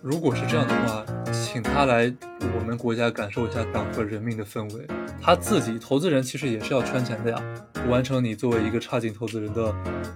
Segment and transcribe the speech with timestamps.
[0.00, 2.12] 如果是这样的话，请他来
[2.54, 4.86] 我们国家感受一下党和人民的氛围。
[5.20, 7.42] 他自己投资人其实也是要圈钱的呀，
[7.88, 9.74] 完成你作为一个差劲投资人的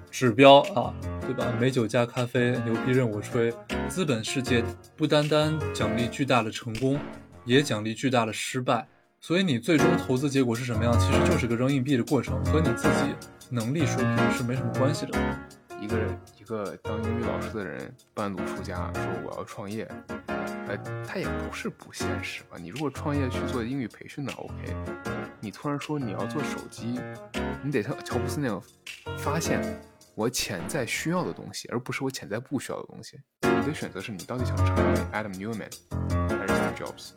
[0.09, 1.53] 指标啊，对吧？
[1.61, 3.53] 美酒加咖啡，牛逼任我吹。
[3.89, 4.65] 资本世界
[4.97, 6.99] 不单单奖励巨大的成功，
[7.45, 8.87] 也奖励巨大的失败。
[9.21, 13.15] 所以你最终投资结果是什么样，其实就是个扔硬币的过程，和你自己
[13.51, 15.19] 能力水平是没什么关系的。
[15.83, 19.85] 一个人，一个当英语老师的人半路出家，说我要创业，
[20.69, 22.57] 呃，他也不是不现实吧？
[22.57, 24.77] 你如果创业去做英语培训呢，OK？
[25.41, 27.01] 你突然说你要做手机，
[27.65, 28.63] 你得像乔布斯那样
[29.19, 29.61] 发现
[30.15, 33.19] 我潜在需要的东西，而不是我潜在不需要的东西。
[33.41, 35.69] 你的选择是你到底想成为 Adam Newman
[36.39, 37.11] 还是 Steve Jobs？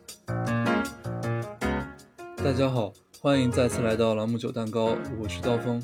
[2.42, 5.80] 大家好，欢迎再次来到朗姆酒蛋糕，我是刀锋，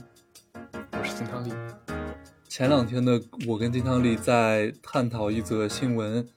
[0.99, 1.53] 我是金汤力。
[2.55, 6.29] 前两天的我跟金汤力在探讨一则新闻，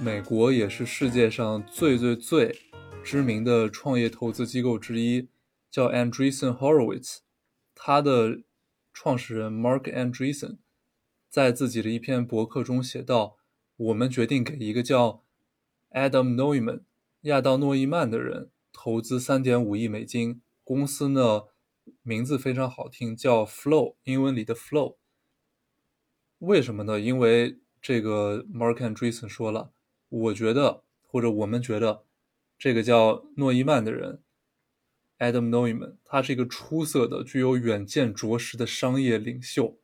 [0.00, 2.58] 美国也是世界上最最最
[3.04, 5.28] 知名的创业投资机构之一，
[5.70, 7.18] 叫 Andreessen Horowitz。
[7.72, 8.42] 他的
[8.92, 10.56] 创始人 Mark Andreessen
[11.28, 13.36] 在自己的一篇博客中写道
[13.78, 15.22] ：“我们决定给一个叫
[15.92, 16.80] Adam Neumann
[17.20, 20.42] 亚当诺伊曼的人投资三点五亿美金。
[20.64, 21.42] 公司呢
[22.02, 24.96] 名字非常好听，叫 Flow，英文里的 Flow。”
[26.40, 27.00] 为什么呢？
[27.00, 29.72] 因为这个 Mark Andreessen 说了，
[30.08, 32.04] 我觉得或者我们觉得，
[32.58, 34.20] 这个叫诺伊曼的人
[35.18, 39.78] ，Adam Neumann，他是一个出色的、具有远见卓识的商业领袖。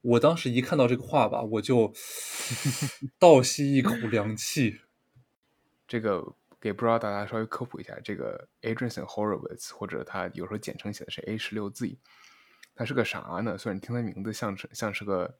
[0.00, 1.92] 我当时一看到这个话吧，我就
[3.18, 4.80] 倒吸一口凉气。
[5.86, 11.98] 这个给不知道大家稍微科普一下，这个 Adrian Horowitz，或者他有时候简称写的是 A 十六 Z，
[12.74, 13.56] 他是个啥呢？
[13.56, 15.38] 虽然你听他名字像是像是个。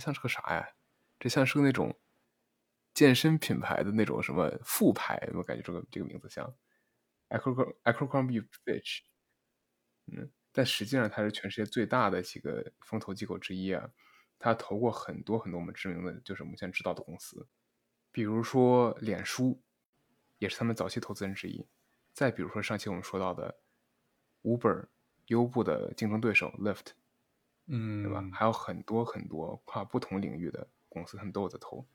[0.00, 0.68] 像是个啥呀？
[1.18, 1.94] 这像是个那种
[2.94, 6.52] 健身品牌的那种什么副牌，我感觉这个这个名字像
[7.28, 9.00] Abercrombie Fitch。
[10.06, 13.88] 嗯，但实际上它是全世界最大的几个风投机构之一啊。
[14.38, 17.46] 它投过很多很多我们知名的，就是我们现在知道的公司，
[18.10, 19.62] 比如说脸书，
[20.38, 21.68] 也是他们早期投资人之一。
[22.14, 23.60] 再比如说上期我们说到的
[24.42, 24.88] Uber，
[25.26, 26.92] 优步的竞争对手 Lyft。
[27.72, 28.28] 嗯，对吧？
[28.32, 31.86] 还有很多很多跨不同领域的公司，他们都有在投。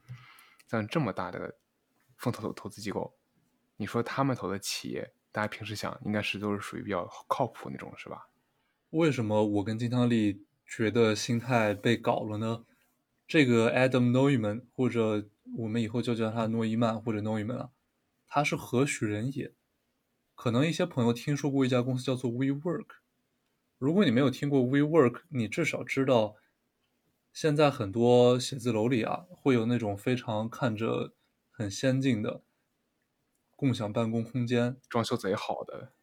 [0.69, 1.57] 像这么大的
[2.15, 3.13] 风投投资机构，
[3.75, 8.29] 你说他们投的企业，大家平时想应该是都是属于比较靠谱那种，是吧？
[8.91, 12.65] 为什么我跟金汤力觉得心态被搞了呢？
[13.27, 17.69] 这个 Adam Neumann，或者我们以后就叫他诺伊曼或者 Neumann 啊，
[18.27, 19.53] 他是何许人也？
[20.35, 22.85] 可能一些朋友听说过一家公司叫做 WeWork。
[23.77, 26.35] 如果你没有听过 WeWork，你至少知道，
[27.33, 31.13] 现在很多写字楼里啊，会有那种非常看着
[31.51, 32.43] 很先进的
[33.55, 35.93] 共享办公空间，装修贼好的。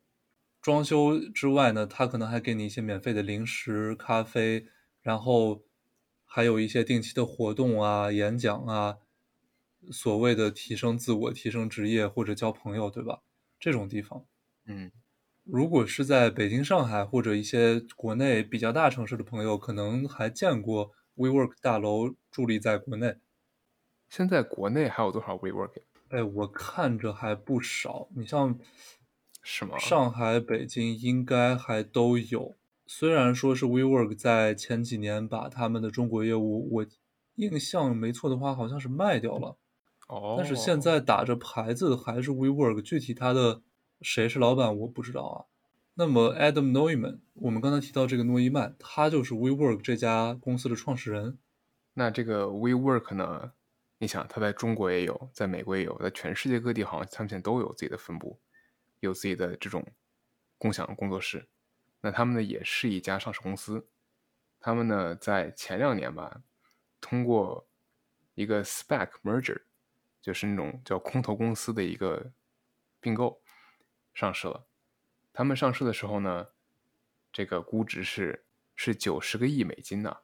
[0.60, 4.66] 装修之外呢，他可能还给你一些免费的零食、咖啡，
[5.00, 5.64] 然后
[6.24, 8.98] 还有一些定期的活动啊、演讲啊，
[9.90, 13.22] 所谓的提升自我、提升职业或者交朋友，对吧？
[13.58, 14.26] 这种地方，
[14.66, 14.92] 嗯。
[15.44, 23.16] 如果是在北京、上海或者一些国内比较大城市的朋友，可能还见过 WeWork 大楼伫立在国内。
[24.08, 25.82] 现在国内还有多少 WeWork？
[26.10, 28.08] 哎，我看着还不少。
[28.14, 28.56] 你像，
[29.42, 29.76] 什么？
[29.80, 32.54] 上海、北京应该还都有。
[32.86, 36.86] 虽然说是 WeWork 在前几年把他们的中国业务，我
[37.34, 39.56] 印象没错的话，好像是卖掉了。
[40.06, 40.36] 哦。
[40.38, 43.62] 但是现在打着牌子还是 WeWork，具体它的。
[44.02, 45.36] 谁是老板我不知道啊。
[45.94, 51.38] 那么 Adam Neumann，我们刚才提到这个诺伊曼，他就是 WeWork 这家公司的创始人。
[51.94, 53.52] 那这个 WeWork 呢？
[53.98, 58.40] 你想，他在中国也有，在美国也有，在全世界各地好像他们现在都有自己的分部，
[59.00, 59.86] 有自己的这种
[60.58, 61.46] 共享工作室。
[62.00, 63.86] 那他们呢，也是一家上市公司。
[64.58, 66.40] 他们呢，在前两年吧，
[67.00, 67.68] 通过
[68.34, 69.60] 一个 SPAC merger，
[70.22, 72.32] 就是那种叫空头公司的一个
[72.98, 73.41] 并购。
[74.12, 74.66] 上市了，
[75.32, 76.48] 他们上市的时候呢，
[77.32, 78.44] 这个估值是
[78.74, 80.18] 是九十个亿美金呢，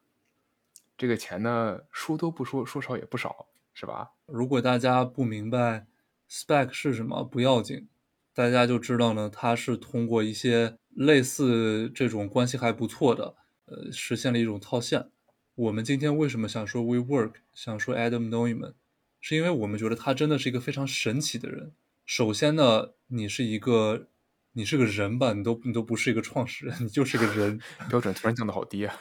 [0.96, 4.12] 这个钱呢说多不说，说少也不少，是吧？
[4.26, 5.86] 如果大家不明白
[6.28, 7.88] SPAC 是什么，不要紧，
[8.34, 15.10] 大家就知道呢，它是通过一些类似这种关系还不错的，呃，实现了一种套现。
[15.54, 18.74] 我们今天为什么想说 WeWork，想说 Adam Neumann，
[19.20, 21.72] 是因为我们觉得他真的是一个非常神奇的人。
[22.08, 24.08] 首先呢，你是一个，
[24.52, 25.34] 你是个人吧？
[25.34, 27.60] 你都你都不是一个创始人，你就是个人。
[27.90, 28.96] 标准突然降的好低啊！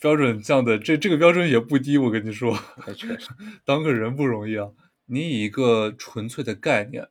[0.00, 2.54] 标准降的这这个标准也不低，我跟你说，
[2.86, 3.30] 哎，确实，
[3.64, 4.70] 当个人不容易啊。
[5.06, 7.08] 你以一个纯粹的概念，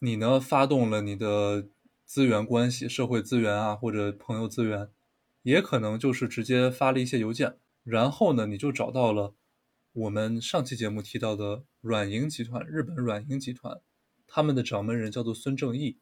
[0.00, 1.68] 你呢发动了你的
[2.04, 4.88] 资源关系、社会资源啊，或者朋友资源，
[5.42, 9.36] 也可能就是直接发了一些邮件，然后呢，你就找到了
[9.92, 13.80] 我们上期节目提到的软银集团，日本软银集团，
[14.26, 15.98] 他们的掌门人叫做孙正义，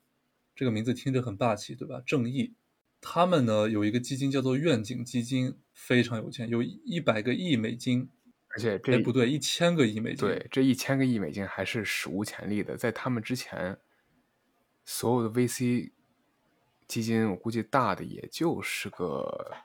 [0.55, 2.03] 这个名字听着很霸气，对吧？
[2.06, 2.55] 正义，
[3.00, 8.09] 他们呢有一个基金叫做愿景基金，非常有钱，有一百个亿美金。
[8.56, 10.29] 而且这哎，不对，一千个亿美金。
[10.29, 13.76] 对，这一千个亿美金还是史无前例的，在他们之前，
[14.85, 15.91] 所有的 VC
[16.87, 19.56] 基金，我估计大的也就是个，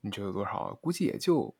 [0.00, 0.74] 你觉得多少啊？
[0.80, 1.54] 估计也就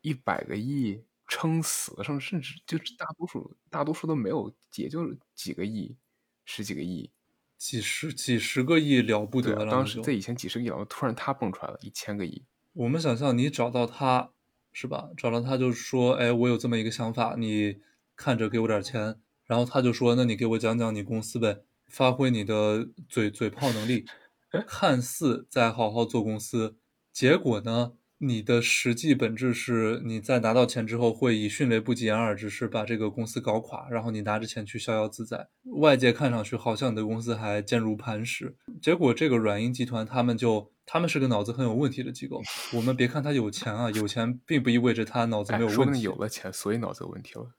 [0.00, 5.96] 一百个亿，撑死了，甚甚至就是大多数大多数都没有，也就几个亿，
[6.44, 7.10] 十几个亿。
[7.56, 9.70] 几十几十个亿了不得了。
[9.70, 12.44] 当时在以前几十个亿，然后突然他蹦出来了一千个亿，
[12.74, 14.32] 我们想象你找到他，
[14.74, 15.08] 是吧？
[15.16, 17.78] 找到他就说，哎，我有这么一个想法，你
[18.14, 19.18] 看着给我点钱。
[19.46, 24.04] 然后他就说，那你给我讲讲你公司呗，发挥你的嘴嘴炮能力，
[24.68, 26.76] 看似在好好做公司，
[27.10, 27.92] 结果呢，
[28.24, 35.48] 你的实际本质是你在拿到钱之后会以迅雷不及掩耳之势把这个公司搞垮，然后你拿着钱去逍遥自在。
[35.64, 42.40] 外界看上去好像你的公司还坚如磐石，结果这个软银集团他们就他们是个脑子很有问题的机构。
[42.74, 46.04] 我们别看他有钱啊，有钱并不意味着他脑子哎没有，说不定问题。
[46.04, 47.50] 有了钱，所以脑子有问题了。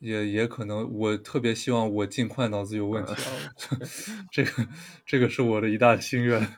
[0.00, 3.32] 也也可能，我特别希望我尽快脑子有问题啊，
[4.30, 4.68] 这个
[5.06, 6.56] 这个是我的一大心愿。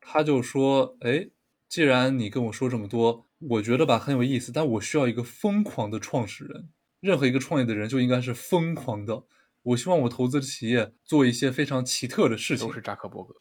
[0.00, 1.28] 他就说，哎，
[1.72, 6.68] 既然你跟我说这么多，我觉得吧很有意思，但我需要一个疯狂的创始人。
[7.00, 9.24] 任何一个创业的人就应该是疯狂的。
[9.62, 12.74] 我希望我投资的企业做一些非常奇特的事情都。
[12.74, 13.36] 是扎克伯格。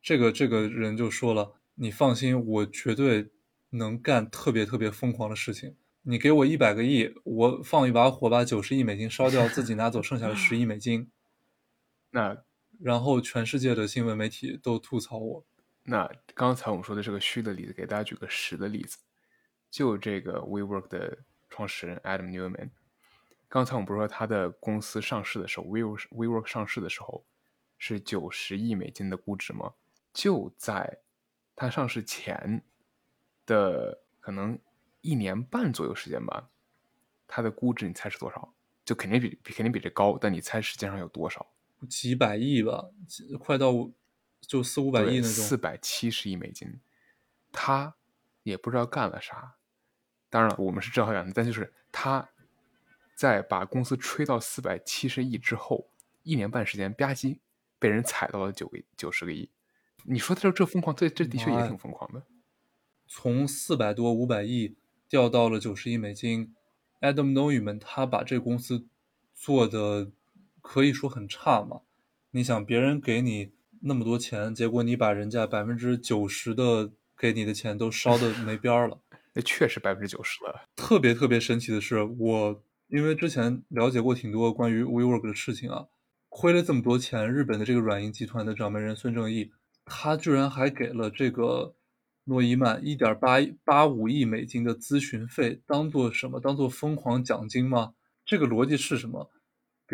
[0.00, 3.32] 这个这个人就说了：“你放心，我绝对
[3.68, 5.76] 能干特别特别疯狂的事情。
[6.04, 11.10] 你给我一百个亿，我放一把火把九十亿美金烧掉，自己拿走剩下的十亿美金，
[12.12, 12.38] 那
[12.80, 15.44] 然后全世界的新闻媒体都吐槽我。
[15.84, 18.98] 那刚才我们说的这个虚的例子，给大家举个实的例子，
[19.70, 21.18] 就这个 WeWork 的
[21.50, 22.70] 创始人 Adam Newman。
[23.48, 27.24] 刚才我们不是说他的公司上市的时候，WeWork WeWork 上市的时候
[27.78, 29.74] 是九十亿美金的估值吗？
[30.12, 31.00] 就在
[31.54, 32.64] 他上市前
[33.46, 34.58] 的可能
[35.02, 36.48] 一年半左右时间吧，
[37.28, 38.54] 它的估值你猜是多少？
[38.84, 41.46] 就肯定比肯定比这高，但你猜实际上有多少？
[41.88, 42.88] 几百亿吧，
[43.38, 43.70] 快到
[44.46, 45.30] 就四五百亿那种。
[45.30, 46.80] 四百七十亿美金，
[47.52, 47.94] 他
[48.42, 49.56] 也不知道干了啥。
[50.30, 52.30] 当然了，我们是正好讲的，但就是他
[53.14, 55.90] 在把公司吹到四百七十亿之后，
[56.22, 57.38] 一年半时间吧唧
[57.78, 59.50] 被人踩到了九个九十个亿。
[60.04, 62.22] 你说这这疯狂，这这的确也挺疯狂的。
[63.06, 64.76] 从四百多五百亿
[65.08, 66.54] 掉到了九十亿美金。
[67.00, 68.86] Adam Neumann 他把这个公司
[69.34, 70.10] 做的
[70.62, 71.82] 可以说很差嘛。
[72.30, 73.52] 你想，别人给你
[73.86, 78.98] 那么多钱，结果你把人家百分之九十的给你的钱都烧的没边儿了。
[79.34, 80.68] 那确实百分之九十了。
[80.74, 85.86] 特别特别神奇的是，我因为之前了解过挺多关于 WeWork 的事情啊，
[86.28, 89.50] 亏了这么多钱，日本的这个软银集团的掌门人孙正义，
[89.84, 91.74] 他居然还给了这个
[92.24, 96.40] 诺伊曼一点八八五亿美金的咨询费，当做什么？
[96.40, 97.92] 当做疯狂奖金吗？
[98.24, 99.30] 这个逻辑是什么？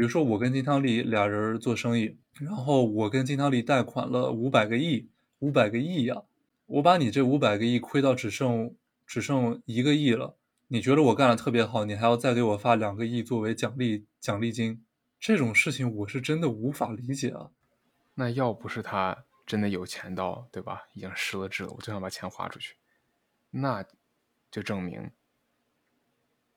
[0.00, 6.22] 比如说我跟金汤力俩人做生意，然后我跟金汤力贷款了五百个亿，五百个亿呀、
[6.64, 8.74] 我把你这五百个亿亏到只剩
[9.06, 10.38] 只剩一个亿了，
[10.68, 14.82] 你觉得我干的特别好，你还要再给我发两个亿作为奖励奖励金，
[15.18, 17.50] 这种事情我是真的无法理解啊！
[18.14, 20.84] 那要不是他真的有钱到，对吧？
[20.94, 22.76] 已经失了智了，我就想把钱花出去，
[23.50, 23.84] 那
[24.50, 25.10] 就证明，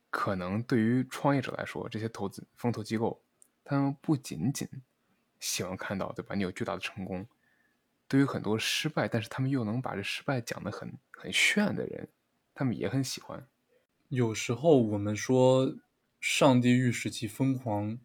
[0.10, 3.22] 可能对于创业者来说，这些投资风投机构，
[3.64, 4.68] 他们不仅仅
[5.40, 6.36] 喜欢看到，对吧？
[6.36, 7.28] 你有巨大的成功，
[8.08, 12.10] 对于很多失败，但是他们又能把这失败讲得很很炫的人，
[12.54, 13.48] 他们也很喜欢。
[14.10, 15.76] 有时候我们说，
[16.20, 18.00] 上帝欲使其疯狂，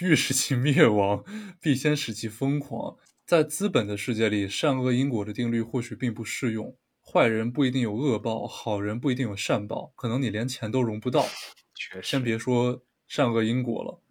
[0.00, 1.24] 欲使其灭亡，
[1.60, 2.96] 必先使其疯狂。
[3.26, 11.26] 在资本的世界里，善恶因果的定律或许并不适用，坏人不一定有恶报，好人不一定有善报，可能你连钱都融不到。
[11.74, 14.02] 确实，先别说善恶因果了，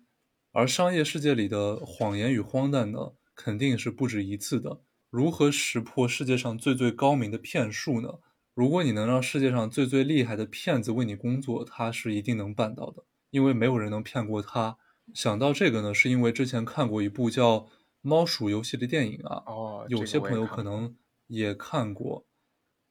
[0.53, 4.81] 而商业世界里的谎言与荒诞呢，肯定是不止一次的。
[5.09, 8.19] 如何识破世界上最最高明的骗术呢？
[8.53, 14.77] 如果你能让世界上最最厉害的骗子为你工作，他是一定能办到的，因为没有人能骗过他。
[15.11, 17.57] 想到这个呢，是因为之前看过一部叫
[18.01, 20.95] 《猫鼠游戏》的电影啊，哦，有些朋友可能
[21.25, 22.27] 也看过。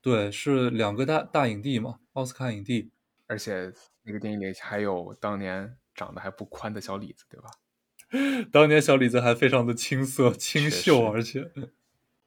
[0.01, 2.91] 对，是两个大大影帝嘛，奥斯卡影帝。
[3.29, 7.51] 而且那个电影里还有当年长得还不宽的小李子，对吧？
[8.53, 11.51] 当年小李子还非常的青涩清秀，而且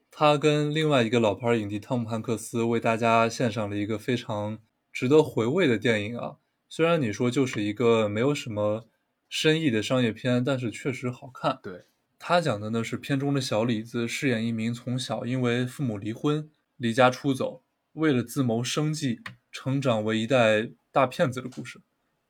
[0.10, 4.60] 他跟另外一个老牌影帝汤姆汉克斯为大家献上了一个非常
[4.92, 6.38] 值得回味的电影啊。
[6.68, 8.88] 虽然你说就是一个没有什么
[9.30, 11.60] 深意的商业片，但是确实好看。
[11.62, 11.86] 对，
[12.18, 19.20] 他讲的呢是片中的小李子饰演一名从小因为父母离婚离家出走，为了自谋生计
[19.52, 21.82] 成长为一代大骗子的故事。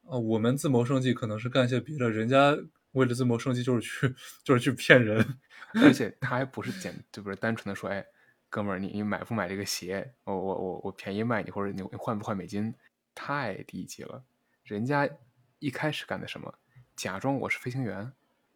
[0.09, 2.57] 啊，我们自谋生计可能是干些别的，人家
[2.91, 5.39] 为了自谋生计就是去 就是去骗人。
[5.83, 8.05] 而且 他还不是简，就不是单纯的说，哎，
[8.49, 10.13] 哥们儿，你你买不买这个鞋？
[10.23, 12.73] 我我我我便宜卖你，或者你你换不换美金？
[13.13, 14.23] 太低级了。
[14.63, 15.09] 人家
[15.59, 16.53] 一开始干的什么？
[16.95, 18.13] 假装我是飞行员，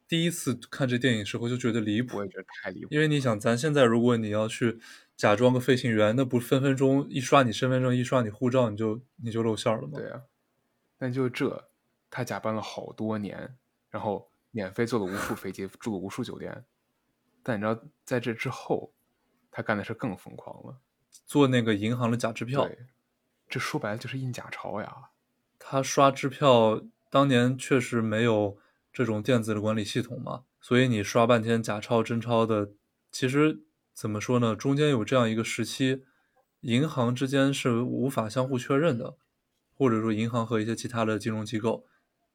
[0.08, 2.88] 第一次看这电影时候就觉得离谱我，也觉得太离谱。
[2.92, 4.80] 因为你想，咱现在如果你要去
[5.18, 10.00] 假装个飞行员，那不分分钟一刷你身份证，一刷你护照，你就你就露馅儿了吗？
[10.00, 10.22] 对啊，
[11.00, 11.70] 但就这，
[12.12, 13.58] 他假扮了好多年，
[13.90, 16.66] 然后免费坐了无数飞机，住了无数酒店。
[17.42, 18.94] 但你知道，在这之后，
[19.50, 20.78] 他干的事更疯狂了。
[21.26, 22.86] 做那个银行的假支票，对，
[23.48, 25.10] 这说白了就是印假钞呀。
[25.58, 28.58] 他刷支票当年确实没有
[28.92, 32.72] 这种电子的管理系统嘛，所以你刷半天假钞真钞的，
[33.12, 33.64] 其实
[33.94, 34.56] 怎么说呢？
[34.56, 36.04] 中间有这样一个时期，
[36.62, 39.18] 银行之间是无法相互确认的，
[39.80, 41.86] 或者说银行和一些其他的金融机构，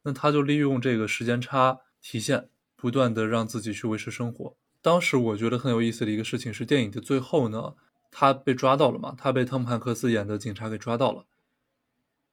[0.04, 4.56] 那他就利用这个时间差提现，不断的让自己去维持生活。
[4.80, 7.74] 当时我觉得很有意思的一个事情是，电影的最后呢，
[8.10, 11.26] 他被抓到了嘛，他被汤姆汉克斯演的警察给抓到了。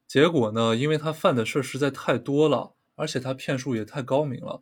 [0.08, 4.62] 结果呢，因为他犯的事实在太多了，而且他骗术也太高明了，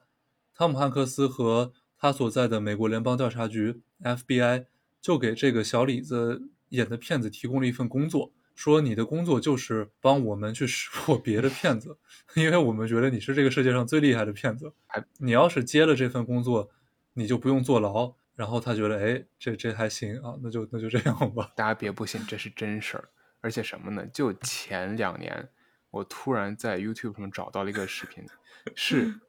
[0.56, 4.66] 汤姆汉克斯和他所在的美国联邦调查局 FBI
[5.00, 11.98] 就给这个小李子演的骗子提供了一份工作，说你的工作就是帮我们去识破别的骗子，
[12.36, 15.02] 因为我们觉得你是这个世界上最厉害的骗子还。
[15.20, 16.70] 你要是接了这份工作，
[17.14, 18.14] 你就不用坐牢。
[18.36, 21.54] 然后他觉得，哎，这这还行啊，那就那就这样吧。
[21.56, 23.08] 大家别不信，这是真事儿。
[23.40, 24.06] 而且什么呢？
[24.08, 25.48] 就前两年，
[25.90, 28.26] 我突然在 YouTube 上找到了一个视频，
[28.76, 29.22] 是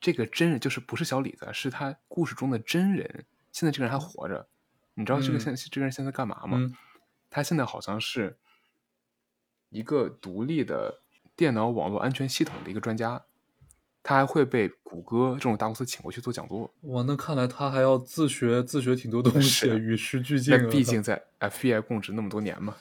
[0.00, 3.26] 这个真人，就是不是小李子，是他故事中的真人。
[3.52, 4.48] 现在这个人还活着，
[4.94, 6.56] 你知道这个嗯现、这个人现在干嘛吗？
[6.58, 6.74] 嗯
[7.32, 8.36] 他现在好像是
[9.70, 11.00] 一个独立的
[11.34, 13.24] 电脑网络安全系统的一个专家，
[14.02, 16.72] 他还会被谷歌这种大公司请过去做讲座。
[16.82, 22.76] 哇，那看来他还要自学自学挺多东西，是与时俱进毕竟在 FBI 供职那么多年嘛，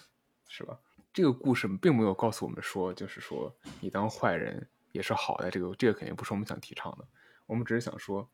[0.47, 0.79] 是吧？
[1.11, 7.07] 这个故事并没有告诉我们说，就是说你当坏人也是好的，这个这个肯定不是我们想提倡的。
[7.45, 8.29] 我们只是想说，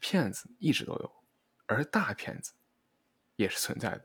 [0.00, 1.10] 骗子一直都有，
[1.66, 2.52] 而大骗子
[3.36, 4.04] 也是存在的。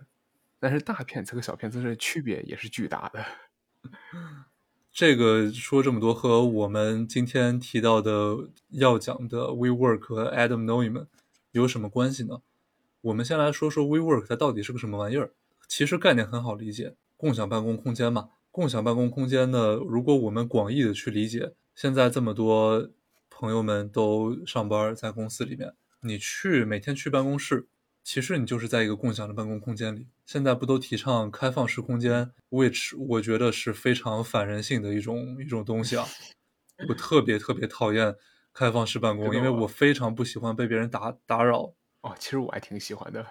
[0.59, 3.23] 但是大骗子和小骗子的区别也是巨大的。
[4.91, 11.07] 这个说这么多，和我们今天提到的要讲的 WeWork 和 Adam Neumann
[11.51, 12.41] 有什么关系呢？
[13.01, 15.33] 我们先来说说 WeWork 它到底是个什么玩意儿。
[15.67, 18.29] 其实概念很好理解，共享办公空间嘛。
[18.51, 22.89] 共享办公空间呢，如果我们广义的去理解，现在这么多
[23.29, 27.67] 朋友们都上班在公司里面，你去每天去办公室，
[28.01, 30.07] 其实你就是在一个共享的办公空间里。
[30.25, 36.05] 现在不都提倡开放式空间，which 我觉得是非常反人性的一种一种东西啊。
[36.89, 38.15] 我特别特别讨厌
[38.51, 41.73] 开放式办公，因为我非常不喜欢被别人打打扰。
[42.01, 43.25] 哦，其实我还挺喜欢的，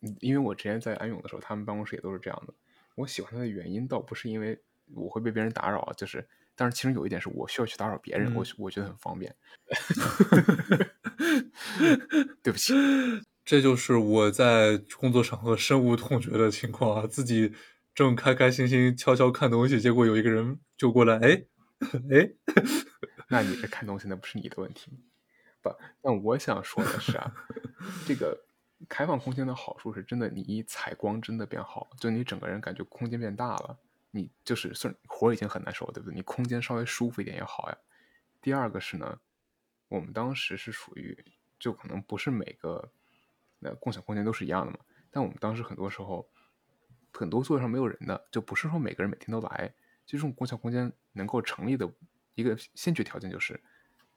[0.00, 2.54] 嗯因为我之前在安永的时候，他们办公室也都是这样的。
[2.94, 4.58] 我喜欢它的原因倒不是因为
[4.94, 9.34] 我会被别人打扰啊，就是，但是其实有一点是我需要去打扰别人，我嗯我觉得很方便。
[12.42, 12.74] 对不起，
[13.52, 17.06] 这就是我在工作场合深恶痛绝的情况啊！
[17.06, 17.52] 自己
[17.94, 21.44] 正开开心心悄悄看东西，结果有一个人就过来，哎，
[22.10, 22.32] 哎，
[23.28, 24.90] 那你这看东西那不是你的问题。
[25.60, 25.68] 不，
[26.00, 27.30] 但我想说的是啊，
[28.06, 28.42] 这个
[28.88, 33.78] 开放空间的好处是真的，你一采光真的变好，就你整个人感觉空间变大了。
[34.12, 36.14] 你就是虽然活已经很难受，对不对？
[36.14, 37.76] 你空间稍微舒服一点也好呀。
[38.40, 39.18] 第二个是呢，
[39.88, 41.14] 我们当时是属于
[41.58, 42.90] 就可能不是每个
[43.62, 44.78] 那共享空间都是一样的嘛，
[45.10, 46.28] 但我们当时很多时候
[47.12, 49.72] 很多座位上没有人的，就不是说每个人每天都来。
[50.04, 51.88] 就这种共享空间能够成立的
[52.34, 53.58] 一个先决条件就是，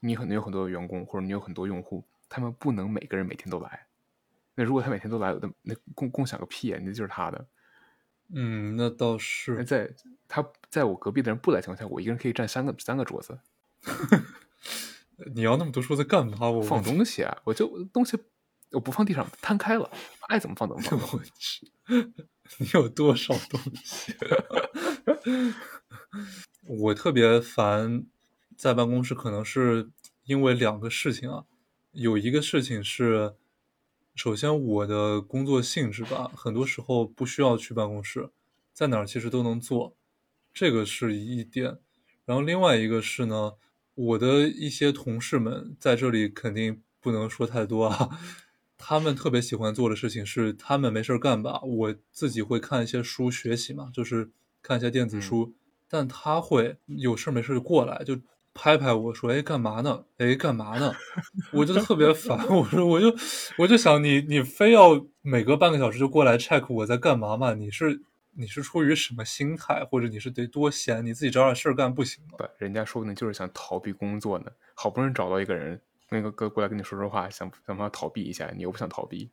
[0.00, 3.86] 你可能有很多员工或者你有很多用户，他们不能每个人每天都来。
[4.56, 7.46] 那如果他每天都来，那那共共享个屁呀，那就是他的。
[8.34, 9.64] 嗯，那倒那是。
[9.64, 9.94] 在
[10.26, 13.38] 他在我隔壁的人不来情况下，我一个人可以占三个三个桌子
[15.34, 16.50] 你要那么多桌子干嘛？
[16.50, 18.18] 我放东西啊，我就东西
[18.72, 19.88] 我不放地上摊开了，
[20.28, 20.98] 爱怎么放怎么放。
[21.12, 21.70] 我去，
[22.58, 24.14] 你有多少东西？
[26.66, 28.06] 我特别烦
[28.56, 29.90] 在办公室，可能是
[30.24, 31.44] 因为两个事情啊。
[31.92, 33.34] 有一个事情是，
[34.14, 38.30] 首先我的工作性质吧，很多时候不需要去办公室，
[38.72, 39.96] 在哪儿其实都能做，
[40.52, 41.78] 这个是一点。
[42.24, 43.52] 然后另外一个是呢，
[43.94, 48.18] 我的一些同事们在这里肯定不能说太多啊。
[48.78, 54.30] 他们特别喜欢做的事情是，他们没事干吧，我自己会看一些书学习嘛，就是
[54.62, 55.54] 看一些电子书。
[55.88, 58.18] 但他会有事没事就过来，就
[58.52, 60.04] 拍拍我说：“哎，干嘛呢？
[60.18, 60.92] 哎，干嘛呢？”
[61.52, 63.14] 我就特别烦，我说：“我就
[63.58, 67.54] 我就想你，你非要每隔半个小时就过来 check 我在干嘛嘛？
[67.54, 68.02] 你是
[68.32, 71.04] 你是出于什么心态，或者你是得多闲？
[71.06, 75.80] 你自己找点事儿干不行吗？”对，人家说不定就是想逃避工作呢，好不容易找到一个人。
[76.10, 79.30] 那个哥过来跟你说说话，想想办法逃避一下，你又不想逃避。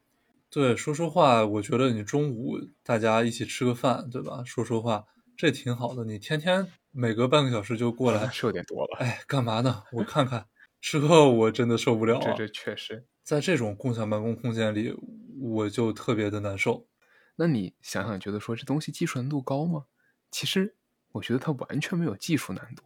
[0.50, 4.44] 对，说说话，我觉得你中午大家一起吃个饭，对吧？
[4.46, 6.06] 说说话，这挺好的。
[6.06, 8.98] 你天天每隔半个小时就过来，是有点多了。
[9.00, 9.84] 哎，干嘛呢？
[9.92, 10.46] 我看看，
[10.80, 12.20] 这我真的受不了。
[12.22, 14.96] 这这确实，在这种共享办公空间里，
[15.42, 16.88] 我就特别的难受。
[17.36, 19.86] 那你想想，觉得说这东西技术难度高吗？
[20.30, 20.76] 其实
[21.14, 22.84] 我觉得它完全没有技术难度，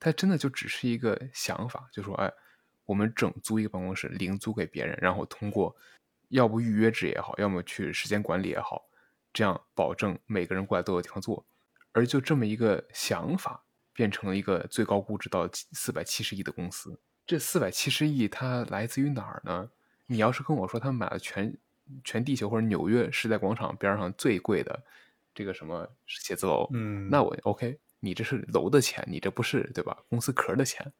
[0.00, 2.32] 它真的就只是一个想法，就说哎。
[2.90, 5.72] 我们整租一个办公室，零租给别人，然后通过
[6.30, 8.84] 要不预约制也好，要么去时间管理也好，
[9.32, 11.46] 这样保证每个人过来都有地方坐。
[11.92, 16.98] 而就这么一个想法，变成了一个最高估值到四百七十亿的公司。
[17.24, 19.70] 这四百七十亿它来自于哪儿呢？
[20.06, 21.56] 你要是跟我说他买了全
[22.02, 24.82] 全地球或者纽约时代广场边上最贵的
[25.32, 29.96] 这个什么写字楼，嗯，那我 OK，你这是楼的钱，你这不是对吧？
[30.08, 30.92] 公司壳的钱。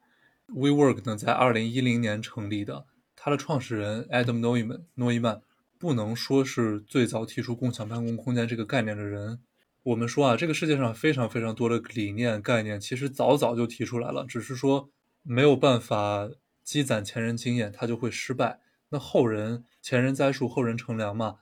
[0.54, 5.40] WeWork 呢，在二零一零年成立的，它的创始人 Adam Neumann 诺伊曼
[5.78, 9.40] 不能说是最早提出共享办公空间这个概念的人。
[9.83, 14.90] 我们说啊，这个世界上非常非常多的理念概念，其实早早就提出来了，只是说
[15.23, 16.28] 没有办法
[16.64, 18.60] 积攒前人经验，它就会失败。
[18.91, 21.36] 那后人前人栽树，后人乘凉嘛。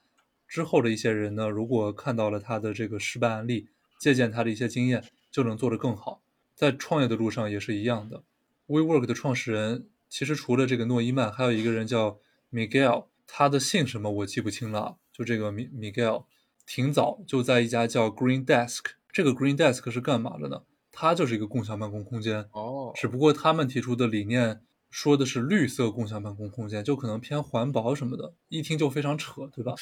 [0.47, 3.69] 之后的一些人呢，如果看到了他的这个失败案例，
[3.99, 6.23] 借鉴他的一些经验，就能做得更好。
[6.55, 8.23] 在创业的路上也是一样的。
[8.69, 12.19] WeWork 的创始人其实除了这个诺伊曼，还有一个人叫
[12.53, 14.99] Miguel，他的姓什么我记不清了。
[15.11, 16.27] 就这个 Miguel，
[16.67, 20.63] 挺早就在一家叫 Green Desk，这个 Green Desk 是干嘛的呢？
[20.93, 22.93] 它就是一个共享办公空间哦。
[22.95, 29.75] 只不过他们提出的理念说的是绿色共享办公空间，就可能偏环保什么的，一听就非常扯，对吧？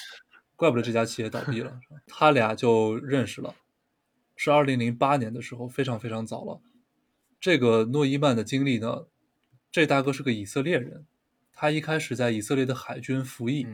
[0.54, 1.80] 怪不得这家企业倒闭了。
[2.06, 3.54] 他俩就认识了，
[4.36, 6.60] 是二零零八年的时候，非常非常早了。
[7.40, 9.06] 这个诺伊曼的经历呢，
[9.70, 11.06] 这大哥是个以色列人，
[11.52, 13.66] 他一开始在以色列的海军服役，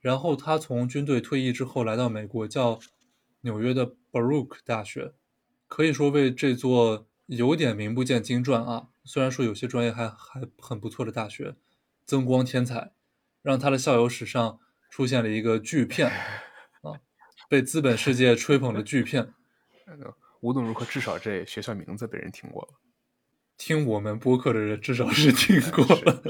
[0.00, 2.78] 然后他从军队退役之后来到美国，叫
[3.40, 5.12] 纽约的 Baruch 大学，
[5.66, 11.56] 可以说为这座有点名不见经传啊，虽然说有些专业还还很不错的大学，
[12.04, 12.92] 增光添彩，
[13.42, 16.08] 让他的校友史上出现了一个巨片
[16.82, 17.00] 啊，
[17.48, 19.32] 被资本世界吹捧的巨片。
[20.40, 22.68] 无论如何，至少这学校名字被人听过了。
[23.62, 26.22] 听我们播客的人至少是 听过了。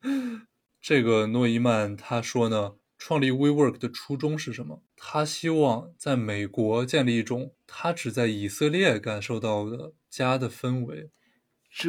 [0.78, 4.82] 这个诺伊曼他说呢，创立 WeWork 的初衷是什么？
[4.94, 11.08] 他希望在美国建立一种他只在以色列感受到的家的氛围。
[11.70, 11.88] 这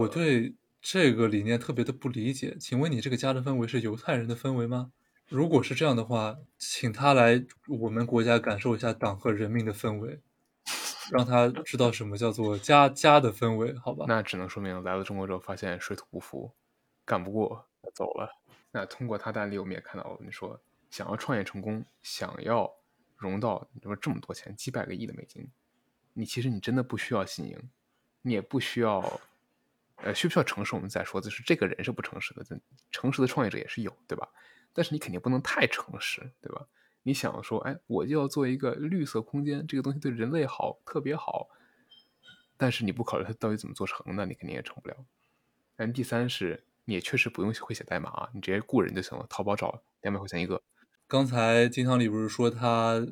[0.00, 2.56] 我对这个理念特别的不理解。
[2.58, 4.90] 请问你这个家的氛围是犹太人的氛围吗？
[5.28, 7.44] 如果是这样的话，请他来
[7.80, 10.20] 我们国家感受一下党和人民的氛围。
[11.10, 14.04] 让他知道什么叫做家家的氛围，好吧？
[14.08, 16.52] 那只能说明来了中国之后发现水土不服，
[17.04, 18.30] 干不过走了。
[18.70, 22.70] 那通过他的案例，我们也看到了，你说想要创业成功，想要
[23.16, 25.48] 融到你说这么多钱，几百个亿的美金，
[26.12, 27.58] 你其实你真的不需要新颖，
[28.22, 29.20] 你也不需要，
[29.96, 30.74] 呃，需不需要诚实？
[30.74, 32.44] 我们再说，就是这个人是不诚实的，
[32.90, 34.28] 诚实的创业者也是有，对吧？
[34.74, 36.66] 但是你肯定不能太诚实，对吧？
[37.06, 41.48] 你想说，哎，我就要做一个绿色空间，这个东西对人类好，特别好。
[42.56, 44.96] 但是你不考虑它到底怎么做成，那你肯定也成不了。
[45.76, 50.60] 但第三是，你也确实不用会写代码啊，你直接雇人就行了，淘宝找两百块钱一个。
[51.06, 53.06] 刚才金汤里不是说他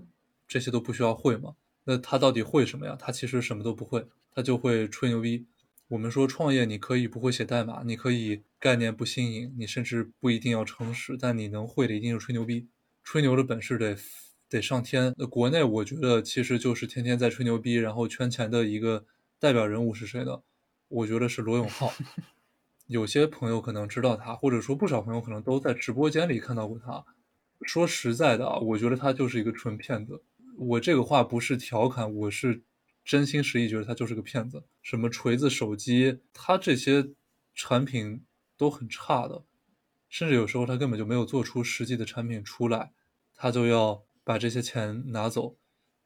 [0.48, 1.54] 这些都不需要会吗？
[1.84, 2.96] 那他到底会什么呀？
[2.98, 5.46] 他其实什么都不会，他就会吹牛逼。
[5.86, 12.66] 我们说创业，你可以不会写代码，你可以概念不新颖，你甚至不一定要诚实，但你能会的一定是吹牛逼。
[13.04, 13.96] 吹牛的本事得
[14.48, 15.14] 得上天。
[15.16, 19.04] 那国内我觉得其实就是天天在吹牛逼，然后圈钱的一个
[19.38, 20.40] 代表人物是谁呢？
[20.88, 21.92] 我觉得是罗永浩。
[22.86, 27.04] 有些朋友可能知道他，或者说不少朋友可能都在直播间里看到过他。
[27.62, 30.22] 说实在的啊，我觉得他就是一个纯骗子。
[30.58, 32.62] 我这个话不是调侃，我是
[33.04, 34.64] 真心实意觉得他就是个骗子。
[34.82, 37.08] 什么锤子手机，他这些
[37.54, 38.22] 产品
[38.58, 39.44] 都很差的，
[40.14, 42.92] 甚至有时候他根本就没有做出实际的产品出来，
[43.34, 45.56] 他就要把这些钱拿走，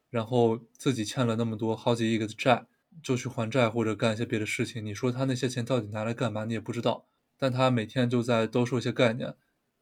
[0.09, 2.65] 然后自己欠了那么多好几亿个债，
[3.03, 4.83] 就去还债或者干一些别的事情。
[4.83, 6.47] 你说他那些钱到底拿来干嘛？
[6.47, 7.07] 你也不知道。
[7.37, 9.37] 但他每天就在兜售一些概念，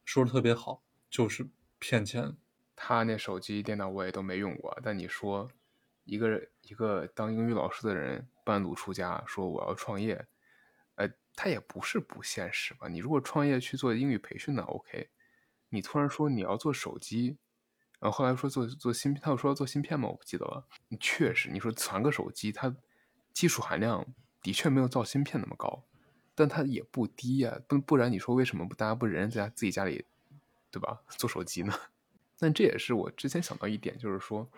[0.05, 1.47] 说的特别好，就是
[1.79, 2.37] 骗钱。
[2.75, 5.49] 他那手机、电脑我也都没用过，但你说
[6.03, 10.27] 一个一个当英语老师的人半路出家说我要创业，
[11.37, 12.89] 呃，他也不是不现实吧？
[12.89, 15.11] 你如果创业去做英语培训呢，OK？
[15.69, 17.37] 你突然说你要做手机，
[18.01, 20.09] 然后后来说做做芯片，他又说要做芯片吗？
[20.09, 20.67] 我不记得了。
[20.99, 22.75] 确实，你说传个手机，它
[23.33, 24.07] 技术含量
[24.43, 25.85] 的确没有造芯片那么高。
[26.35, 30.05] 但它也不低呀，不不然你说为什么不大家不人人在家自己家里，
[30.71, 31.01] 对吧？
[31.09, 31.73] 做手机呢？
[32.39, 34.49] 但这也是我之前想到一点，就是说，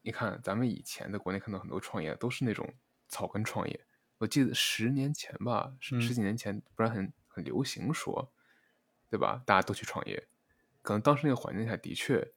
[0.00, 2.72] 你看咱们以前在国内看到很多创业都是那种
[3.08, 3.78] 草根创业。
[4.18, 8.32] 我记得十年前吧，十十几年前，不然很很流行说，
[9.10, 9.42] 对吧？
[9.44, 10.26] 大家都去创业，
[10.82, 12.32] 可能当时那个环境下的确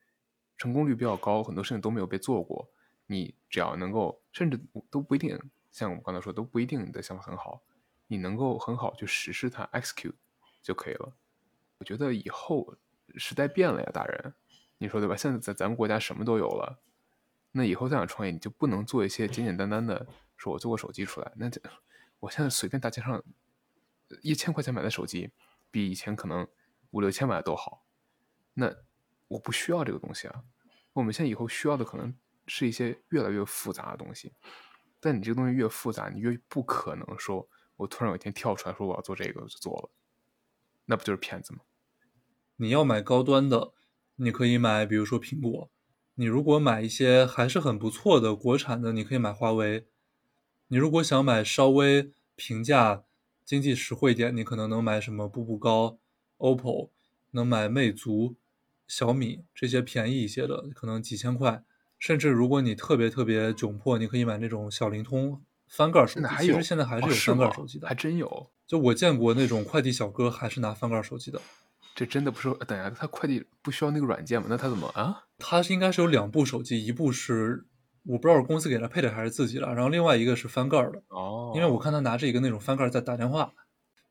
[0.58, 2.70] 成功率比较高，很多事情都没有被做过。
[3.08, 5.40] 你只要能够，甚至都不一定，
[5.72, 7.64] 像我们刚才说，都不一定你的想法很好。
[8.08, 10.14] 你能够很好去实施它，execute
[10.62, 11.14] 就可以了。
[11.78, 12.76] 我觉得以后
[13.16, 14.34] 时代变了呀，大人，
[14.78, 15.16] 你说对吧？
[15.16, 16.82] 现在在咱们国家什么都有了，
[17.52, 20.06] 那以后再想创业，你就不能做一些简简单单的，
[20.40, 21.32] 说我做个手机出来。
[21.36, 21.62] 那这
[22.20, 23.24] 我现在随便大街上
[24.24, 25.30] 一千块钱买的手机，
[25.70, 26.48] 比以前可能
[26.90, 27.86] 五六千买的都好。
[28.56, 28.76] 那
[29.28, 30.44] 我不需要这个东西啊。
[30.94, 34.34] 我们现在以后需要的可能是一些越来越复杂的东西。
[35.00, 37.48] 但你这个东西越复杂，你越不可能说。
[37.78, 39.90] 我突然有一天跳出来说我要做这个，我就做了，
[40.84, 41.62] 那不就是骗子吗？
[42.58, 43.72] 你要买高端的，
[44.18, 45.70] 你可以买，比如说苹果；
[46.16, 49.86] 你如果买一些还是很不错的国产的，你可以买华为；
[50.72, 53.04] 你如果想买稍微平价、
[53.44, 55.98] 经济实惠一点，你可能能买什么步步高、
[56.38, 56.90] OPPO，
[57.32, 58.36] 能买魅族、
[58.88, 61.64] 小米这些便宜一些的，可能几千块。
[61.98, 65.42] 甚至如果你特别特别窘迫，你可以买那种小灵通。
[65.68, 68.50] 翻盖手机，其实现在还是有翻盖手机的，还真有。
[68.68, 71.42] 就我见过那种快递小哥，还是拿翻盖手机的。
[71.96, 72.52] 这真的不是？
[72.66, 74.48] 等下，他快递不需要那个软件吗？
[74.50, 75.26] 那他怎么啊？
[75.40, 77.66] 他应该是有两部手机，一部是
[78.10, 81.04] 我不知道是公司给他配的还是自己的，然后另外一个是翻盖的。
[81.10, 81.54] 哦。
[81.56, 83.54] 因为我看他拿着一个那种翻盖在打电话。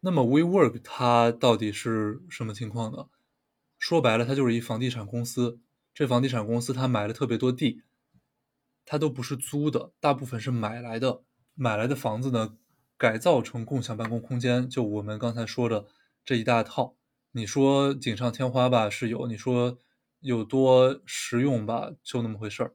[0.01, 3.07] 那么 WeWork 它到底是什么情况呢？
[3.77, 5.59] 说白了，它就是一房地产公司。
[5.93, 7.83] 这房地产公司它买了特别多地，
[8.87, 11.23] 它都不是租的，大部分是买来的。
[11.57, 12.57] 买来的房子呢，
[12.97, 15.87] 改造成共享办公空间，就我们刚才说的
[16.25, 16.95] 这一大套。
[17.33, 19.77] 你说锦上添花吧，是有；你说
[20.21, 22.75] 有多实用吧，就那么回事儿。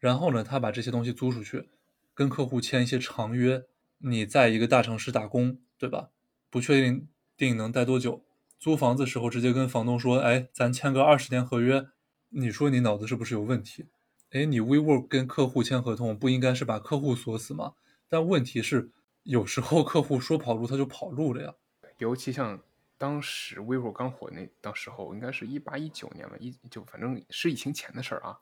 [0.00, 1.68] 然后呢，他把这些东西租出去，
[2.14, 3.66] 跟客户签一些长约。
[3.98, 6.08] 你在一个大城市打工，对吧？
[6.48, 8.24] 不确定定能待多久，
[8.58, 11.86] 租房子时候直接跟房东说：“哎，咱签个二十年合约。”
[12.32, 13.88] 你说你脑子是不是有问题？
[14.30, 17.74] 哎，你 WeWork 跟客户签合同，不应该是把客户锁死吗？
[18.08, 18.90] 但问题是，
[19.24, 21.54] 有时候客户说跑路他就跑路了呀。
[21.98, 22.62] 尤其像
[22.96, 28.38] 当时 vivo 刚火那当时候，应该是一八一九年吧，一就反正是疫情前的事儿啊。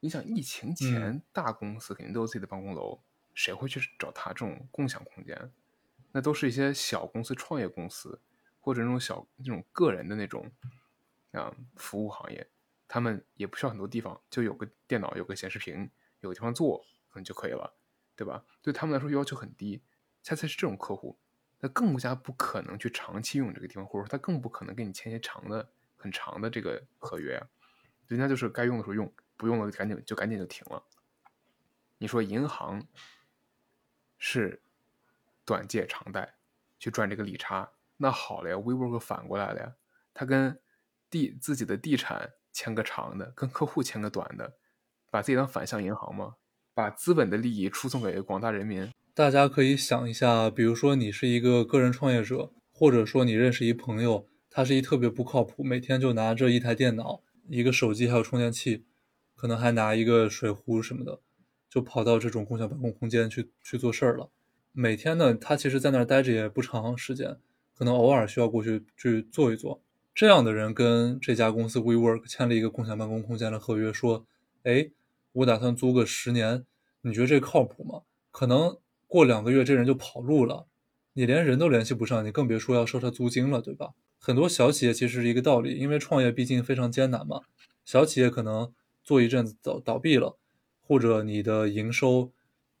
[0.00, 3.02] 你想疫情前大公司肯定都有自己的办公楼，
[3.34, 5.52] 谁会去找他这种共享空间？
[6.12, 8.20] 那都是一些小公司、创业公司
[8.60, 10.50] 或者那种小那种个人的那种
[11.32, 12.48] 啊服务行业，
[12.88, 17.76] 他们也不需要很多地方，就有个电脑、有个显示屏、有个地方坐，可能就可以了。
[18.16, 18.44] 对吧？
[18.60, 19.82] 对他们来说要求很低，
[20.22, 21.18] 恰恰是这种客户，
[21.58, 27.48] 他更加不可能去长期用这个地方，或者说他更不可能跟你签一些长的、很长的这个合约啊。
[28.08, 29.10] 人家就是该用的时候用，
[29.40, 30.82] 不用了赶紧就赶紧就停了。
[31.96, 32.86] 你说银行
[34.18, 34.60] 是
[35.46, 36.34] 短借长贷
[36.78, 39.72] 去赚这个利差，那好了呀，WeWork 反过来了呀，
[40.12, 40.60] 他跟
[41.08, 44.58] 地自己的地产签个长的，跟客户签个短的，
[45.10, 46.36] 把自己当反向银行吗？
[46.74, 58.84] 把资本的利益输送给广大人民，大家可以想一下，比如说你是一个个人创业者，或者说你认识一朋友，他是一特别不靠谱，每天就拿着一台电脑、一个手机还有充电器，
[59.40, 61.18] 可能还拿一个水壶什么的，
[61.70, 64.28] 就跑到这种共享办公空间去去做事儿了。
[64.70, 67.38] 每天呢，他其实在那儿待着也不长时间，
[67.74, 69.80] 可能偶尔需要过去去做一做。
[70.14, 74.26] 这样的人跟这家公司 WeWork 签了一个共享办公空间的合约，说
[74.64, 74.90] ：“哎，
[75.32, 76.66] 我打算租个十年。”
[77.00, 78.02] 你觉得这靠谱吗？
[78.30, 78.76] 可能
[79.06, 80.66] 过两个月这人就跑路了，
[81.14, 83.92] 你连人都联系不上，你更别说要收他租金了，对吧？
[84.18, 87.40] 很多小企业其实是一个道理，因为创业毕竟非常艰难嘛。
[87.86, 88.70] 小企业可能
[89.10, 90.38] 做一阵子倒倒闭了，
[90.86, 92.30] 或者你的营收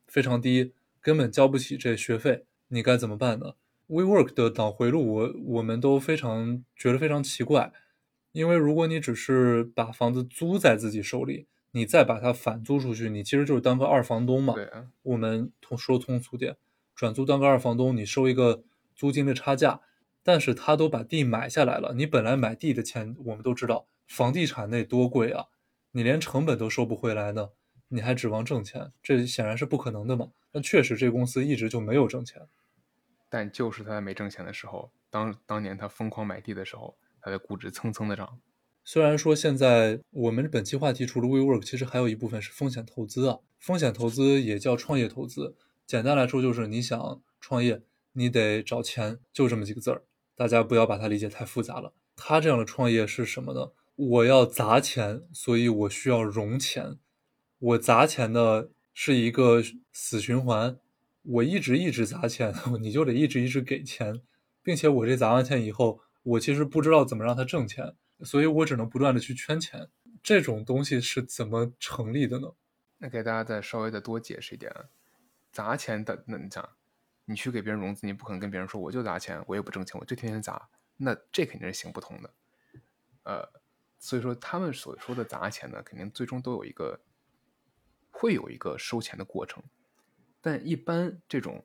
[0.06, 3.54] 非常低，根本交不起这学费，你该怎么办呢
[3.88, 7.72] ？WeWork 的脑回路，我我们都非常觉得非常奇怪，
[8.30, 14.54] 因为如果你只是把房子租在自己手里，你再把它反租出去，你其实就是当个二房东嘛。
[14.54, 16.56] 对啊，我们通说通俗点，
[16.94, 18.62] 转租当个二房东，你收一个
[18.94, 19.80] 租金的差价，
[20.22, 25.46] 但是他都把地买下来了，你本来买地的钱我们都知道，房地产那多贵啊，
[25.92, 27.50] 你连成本都收不回来呢，
[27.88, 30.30] 你还指望挣钱，这显然是不可能的嘛。
[30.52, 32.48] 那确实这公司一直就没有挣钱，
[33.28, 38.40] 但就是他在没挣钱的时候，当当年他疯狂买地的时候，他的估值蹭蹭的涨。
[38.84, 43.38] 虽然说现在我们本期话题除了 WeWork，其实还有一部分是风险投资啊。
[43.58, 45.54] 风险投资也叫创业投资，
[45.86, 47.82] 简单来说就是你想创业，
[48.14, 50.02] 你得找钱，就这么几个字儿。
[50.34, 51.92] 大家不要把它理解太复杂了。
[52.16, 53.70] 他这样的创业是什么呢？
[54.08, 56.98] 我要砸钱，所以我需要融钱。
[57.58, 60.78] 我砸钱的是一个死循环，
[61.22, 64.22] 我一直一直砸钱， 你就得一直一直给钱，
[64.62, 67.94] 并且我这砸完钱以后，我其实不知道怎么让它挣钱。
[68.22, 69.88] 所以我只能不断的去圈钱，
[70.22, 72.52] 这种东西是怎么成立的呢？
[72.98, 74.70] 那给大家再稍微的多解释一点，
[75.52, 76.66] 砸钱的，那你讲，
[77.26, 82.30] 你去给别人融资，你不可能跟别人说我就砸钱，我也不挣钱，我就天天砸，那这肯定是行不通的。
[83.24, 83.46] 呃，
[84.00, 86.98] 所以说他们所说的砸钱呢，肯定最终都有一个，
[88.10, 89.62] 会有一个收钱的过程，
[90.40, 91.64] 但一般这种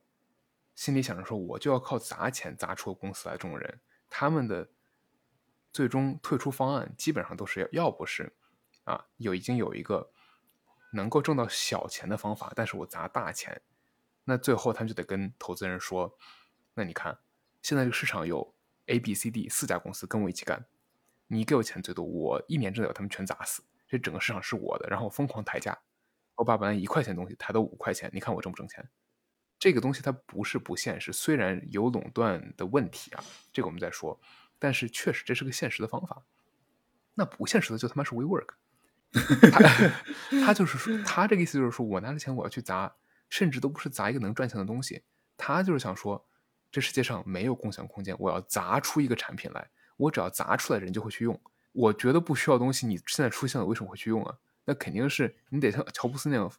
[0.76, 4.70] 心里想着说我就要靠砸钱砸出公司来这种人，他们的。
[5.76, 8.34] 最终退出方案基本上都是要要不是，
[8.86, 10.10] 啊，有已经有一个
[10.94, 13.62] 能够挣到小钱的方法，但是我砸大钱，
[14.24, 16.18] 那最后他们就得跟投资人说，
[16.76, 17.20] 那你看
[17.62, 20.66] 现在这个市场有 A、B、C、D 四家公司跟我一起干，
[21.28, 25.78] 你给我钱最多，我一年之内把他们全砸死，这整个市场是我的，然后疯狂抬价，
[26.36, 28.88] 我把本来一块钱东西抬到五块钱，你看我挣不挣钱？
[29.58, 34.20] 这个东西它不是不现实，虽然有垄断的问题啊，这个我们再说。
[34.58, 36.24] 但是确实这是个现实的方法，
[37.16, 38.48] 那不现实的就他妈是 WeWork，
[39.52, 42.96] 他他就是说他这个意思就是说我拿着钱我要去砸，
[43.30, 45.04] 甚至都不是砸一个能赚钱的东西，
[45.36, 46.26] 他就是想说
[46.72, 51.40] 这世界上没有共享空间，我要砸出一个产品来，我只要砸出来人就会去用，
[51.72, 54.38] 我觉得不需要东西，你现在出现了为什么会去用啊？
[54.66, 56.52] 那肯定是你得像乔布斯那样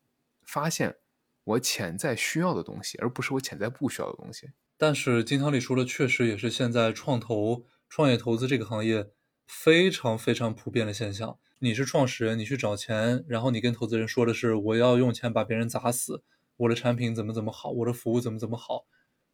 [0.44, 0.96] 发现
[1.44, 4.50] 我潜在需要的东西，而不是我潜在不需要的东西。
[4.76, 7.64] 但是金汤力说的确实也是现在创投。
[7.88, 9.12] 创业投资这个行业
[9.46, 11.38] 非常非常普遍的现象。
[11.60, 16.24] 你是创始人，你去找钱，然后你跟投资人说的是我要用钱把别人砸死，
[16.56, 18.86] 我的产品怎么怎么好，我的服务怎么怎么好，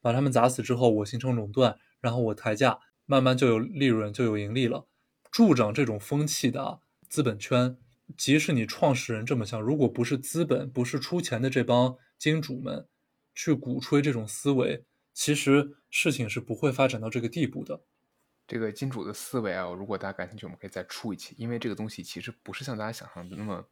[0.03, 2.79] 把他们砸死之后，我形成垄断，然后我抬价，
[3.13, 4.87] 慢慢就有利润，就有盈利了。
[5.31, 7.77] 助长这种风气的资本圈，
[8.17, 12.89] 即使你创始人这么想，如果不是资本，不是出钱的这帮金主们
[13.35, 17.83] 去鼓吹这种思维，其实事情是不会发展到这个地步的。
[18.47, 23.63] 这个金主的思维啊，如果大家感兴趣，我们可以再出一期，因为这个东西其实不是像大家想象的那么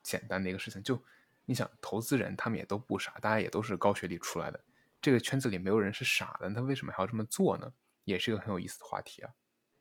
[0.00, 0.80] 简单的一个事情。
[0.84, 1.02] 就
[1.44, 4.60] 你想，投资人他们也都不傻，大家也都是高学历出来的，
[5.02, 7.72] 这个圈子里没有人是傻的，他为什么还要这么做呢？
[8.06, 9.32] 也是一个很有意思的话题啊。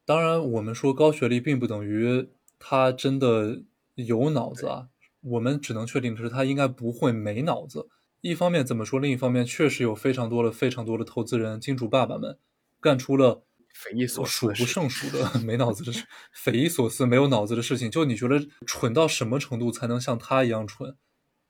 [0.03, 2.27] 当然，我们说高学历并不等于
[2.59, 4.89] 他真的有脑子啊，
[5.21, 7.88] 我们只能确定的是他应该不会没脑子。
[8.19, 12.38] 一方面怎么说，另一方面确实有非常多的、非常多的投资人、金主爸爸们
[12.81, 13.45] 干出了。
[13.77, 20.95] 匪夷所数不胜数的没脑子的事，匪夷所思没有脑子的事情，就你觉得蠢到什么程度才能像他一样蠢？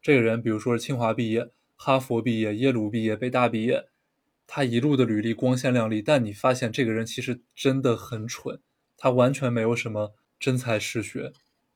[0.02, 3.86] 这个人，比如说是清华毕业、哈佛毕业、耶鲁毕业、北大毕业，
[4.48, 8.60] 他一路的履历光鲜亮丽，但你发现这个人其实真的很蠢，
[8.98, 11.32] 他完全没有什么真才实学，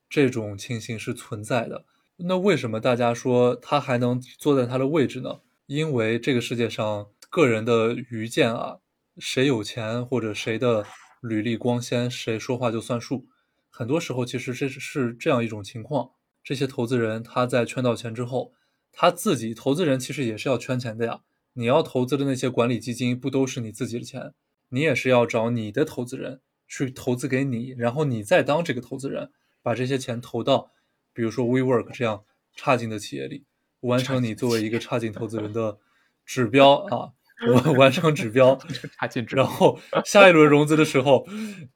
[0.10, 1.86] 这种情形是存在的。
[2.18, 5.40] 那为什么大家说他还能坐在他的位置呢？
[5.66, 8.78] 因为这个世界上个人的愚见啊。
[9.22, 10.86] 谁有钱或者谁的
[11.20, 13.28] 履历光鲜，谁说话就算数。
[13.70, 18.54] 很多时候，其实这是这样一种情况：这些投资人他在圈到钱之后，
[18.94, 21.20] 他自己投资人其实也是要圈钱的呀。
[21.60, 24.34] 你要投资的那些管理基金，不都是你自己的钱？
[24.70, 29.30] 你也是要找你的投资人去投资给你，然后你再当这个投资人，
[29.62, 30.72] 把这些钱投到，
[31.14, 32.24] 比如说 WeWork 这样
[32.56, 33.44] 差劲的企业里，
[33.82, 35.80] 完成你作为一个差劲投资人的
[36.26, 37.12] 指标啊。
[37.46, 38.58] 我完成指标，
[39.30, 41.26] 然后下一轮融资的时候，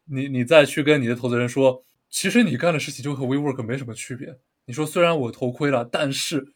[0.06, 4.40] 你你再去跟你的投资人说，其实你干的事情就和 WeWork 没什么区别。
[4.66, 6.54] 你说虽然我头亏了，但是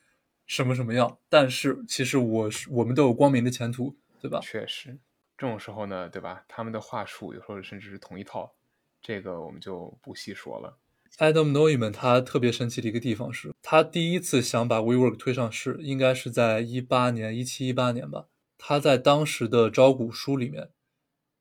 [0.48, 1.20] 什么什么样？
[1.30, 4.40] 但是其实我是我们都有光明的前途，对吧？
[4.42, 4.98] 确实，
[5.38, 6.44] 这种时候呢，对吧？
[6.48, 8.56] 他们的话术有时候甚至是同一套，
[9.02, 10.80] 这个我们就不细说了。
[11.18, 18.28] Adam Neumann 他特别神奇的一个地方是，他第一次想把 WeWork 推上市，应该是在一八年、一七、一八年吧。
[18.58, 20.70] 他在当时的招股书里面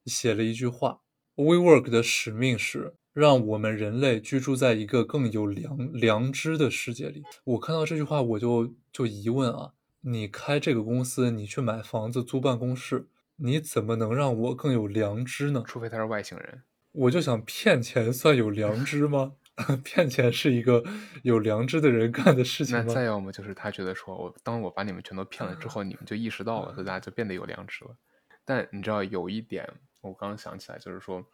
[0.05, 1.01] 写了一句话
[1.37, 15.65] ：“WeWork 的使命是让我们人类居住在一个更有良良知的世界里。”我看到这句话，我就就疑问啊，你开这个公司，你去买房子租办公室，你怎么能让我更有良知呢？
[15.67, 16.63] 除非他是外星人。
[16.93, 19.33] 我就想骗钱算有良知吗？
[19.83, 20.85] 骗钱是一个
[21.23, 22.85] 有良知的人干的事情吗？
[22.87, 27.97] 那再要么就是他觉得说，我当我把你们全都骗了之后，你们就意识到了，所以大家就变得有良知了。
[28.45, 29.67] 但你知道有一点，
[30.03, 31.25] 我刚刚想起来，就是说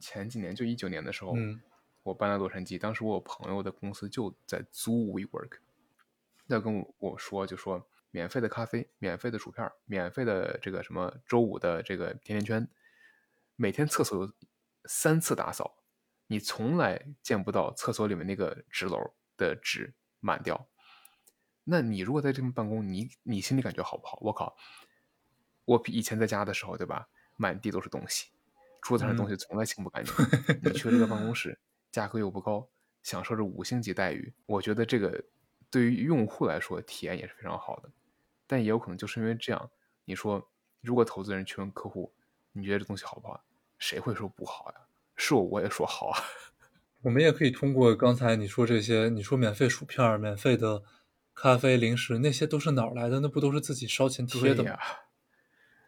[0.00, 1.60] 前几年就一九年的时候，嗯
[2.02, 5.58] 我搬到洛杉矶，当时我有朋友的公司就在租 WeWork，
[6.48, 12.68] 要跟我我说就说免费的咖啡、免费的薯片、免费的这个什么周五的这个甜甜圈，
[13.56, 14.32] 每天厕所有
[14.84, 15.76] 三次打扫。
[16.26, 20.68] 你从来见不到厕所里面那个纸篓的纸满掉。
[21.64, 24.18] 那你如果在这边办公，你你心里感觉好不好？
[24.20, 24.56] 我靠！
[25.64, 27.08] 我以前在家的时候，对吧？
[27.36, 28.30] 满地都是东西，
[28.84, 30.14] 桌子上的东西从来清不干净。
[30.62, 31.58] 你去这个办公室，
[31.90, 32.68] 价格又不高，
[33.02, 35.24] 享受着五星级待遇，我觉得这个
[35.70, 37.90] 对于用户来说体验也是非常好的。
[38.46, 39.70] 但也有可能就是因为这样，
[40.04, 40.50] 你说
[40.82, 42.12] 如果投资人去问客户，
[42.52, 43.42] 你觉得这东西好不好？
[43.78, 44.80] 谁会说不好呀？
[45.16, 46.20] 是我我也说好啊。
[47.00, 50.82] 我们也可以通过刚才你说这些，你说免费薯片、免费的
[51.34, 53.20] 咖啡、零食，那些都是哪儿来的？
[53.20, 54.78] 那不都是自己烧钱贴的吗？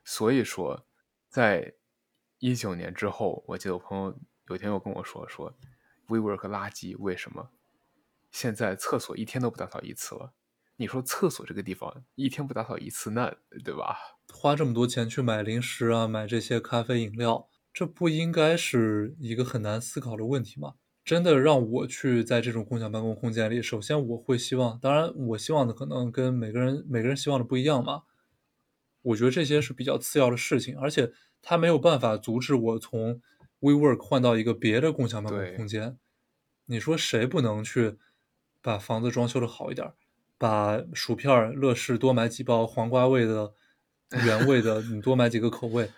[0.02, 0.86] 所以说，
[1.28, 1.74] 在
[2.46, 4.16] 一九年之后，我记得我朋友
[4.50, 5.52] 有一天又跟我说说
[6.06, 7.50] ，WeWork 垃圾，为什么？
[8.30, 10.32] 现在厕所一天都不打扫一次了。
[10.76, 13.96] 你说厕所这个地方一天不打扫一次，那对吧？
[14.32, 20.74] 花这么多钱去买零食啊，买这些咖啡饮料，这不应该是一个很难思考的问题吗？
[21.04, 28.04] 真的让我去在这种共享办公空间里，首先我会希望，当然我希望的可能跟每个人每个人希望的不一样嘛。
[29.02, 33.20] 我觉得这些是比较次要的事情，而且它没有办法阻止我从
[33.60, 35.98] WeWork 换到一个别的共享办公空间。
[36.66, 37.98] 你说谁不能去
[38.60, 39.92] 把房子装修的好一点？
[40.38, 43.54] 把薯片、乐事多买几包，黄瓜味的、
[44.26, 45.90] 原味的，你多买几个口味，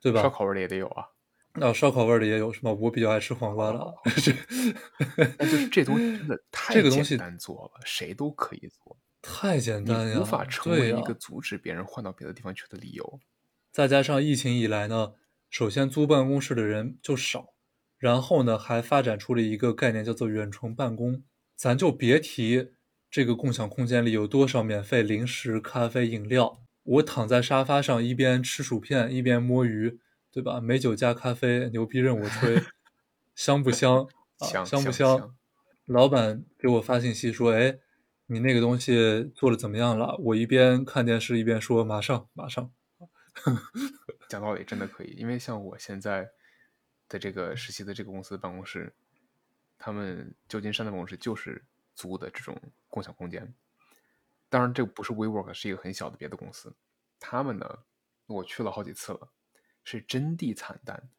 [0.00, 0.22] 对吧？
[0.22, 1.04] 烧烤味的也得有啊。
[1.52, 2.72] 那，烧烤味的也有是吗？
[2.72, 3.94] 我比较爱吃黄瓜的。
[5.38, 13.20] 但就是这东西真的 太简单做了，谁都可以做，太简单呀，无法成为一个阻止别人换到别的地方去的理由。
[13.74, 15.14] 再加上疫情以来呢，
[15.50, 17.54] 首先租办公室的人就少，
[17.98, 21.24] 然后呢还发展出了一个概念叫做远程办公，
[21.56, 22.68] 咱就别提
[23.10, 29.98] 这个共享空间里有多少免费零食、咖啡、饮料，我躺在沙发上一边吃薯片一边摸鱼。
[30.30, 30.60] 对吧？
[30.60, 32.60] 美酒加咖啡，牛逼任我吹，
[33.36, 34.08] 香不香？
[34.40, 35.32] 香香不香？
[35.86, 37.76] 老板给我发信息说：“哎，
[38.26, 42.68] 你那个东西做的怎么样了？”我一边看电视一边说：“马上，马上。”
[44.28, 46.30] 讲道理真的可以，因为像我现在
[47.08, 48.94] 的这个实习的这个公司办公室，
[49.78, 53.54] 他们旧金山的办公室就是租的这种共享空间。
[54.48, 56.74] 当然，这不是 WeWork，是一个很小的别的公司。
[57.18, 57.78] 他们呢，
[58.26, 59.30] 我去了好几次了。
[59.86, 61.10] 是真地惨淡，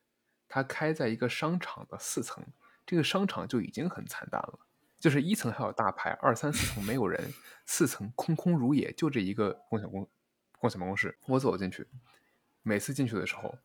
[0.48, 2.44] 它开在一个商场的四层，
[2.84, 4.60] 这个商场就已经很惨淡了。
[5.00, 7.32] 就是一层还有大牌，二三四层没有人，
[7.68, 10.10] 四层空空如也，就这一个共享公
[10.60, 11.18] 共享办公室。
[11.26, 11.88] 我走进去，
[12.64, 13.58] 每次进去的时候，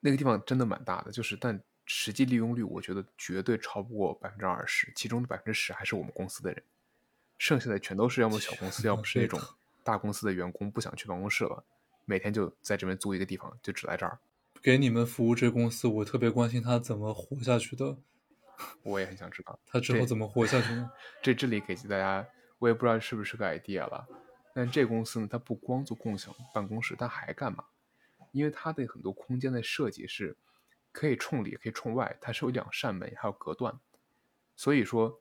[0.00, 6.62] 那个地方真的蛮大的，就是但实际利用率我觉得绝对超不过百分之二十，其中的百分之十还是我们公司的人，
[7.38, 9.40] 剩下的全都是要么小公司，要么是那种
[9.82, 11.64] 大公司的员工不想去办公室了。
[12.04, 14.18] 每天就在这边租一个地方，就只来这儿
[14.62, 15.34] 给你们服务。
[15.34, 17.96] 这公司我特别关心他怎么活下去的。
[18.82, 20.90] 我也很想知道他之后怎么活下去呢？
[21.22, 22.26] 这这里给大家，
[22.58, 24.06] 我也不知道是不是个 idea 了。
[24.54, 27.64] 但这公司呢，它不光做共享办公室，它还干嘛？
[28.32, 30.36] 因为它的很多空间的设计是
[30.92, 33.78] 可以冲里，可以冲外，它是有两扇门，还有隔断。
[34.56, 35.20] 所以说，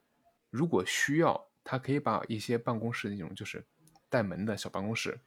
[0.49, 3.65] 如果需要，它可以把一些办公室那种就是
[4.09, 5.19] 带门的小办公室。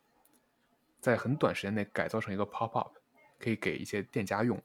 [1.01, 2.97] 在很短时间内改造成一个 pop up，
[3.39, 4.62] 可以给一些店家用，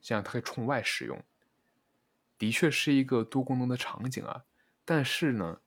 [0.00, 1.20] 这样它可以冲外使用。
[2.38, 4.44] 的确是一个多功能的场景啊，
[4.84, 5.60] 但是呢，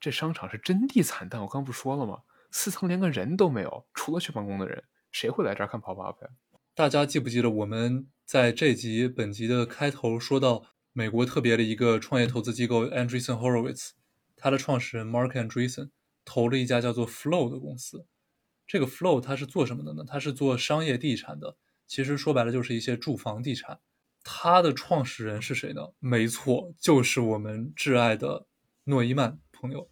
[0.00, 1.42] 这商场是真地惨淡。
[1.42, 2.22] 我刚不说了吗？
[2.50, 6.30] 四层连个人都没有，除了去办公的人，谁会来这儿看 pop up 呀？
[6.74, 13.90] 大家记不记得我们在这集本集的开头说到美国特别的一个创业投资机构 Andreessen Horowitz，
[14.36, 15.90] 他的创始人 Mark Andreessen
[16.24, 18.06] 投了一家叫做 Flow 的公司。
[18.66, 20.04] 这个 Flow 它是做什么的呢？
[20.06, 23.80] 它是做商业地产的，其实说白了就是一些住房地产。
[24.22, 25.82] 它的创始人是谁呢？
[25.98, 28.46] 没错，就是我们挚爱的
[28.84, 29.90] 诺伊曼朋友。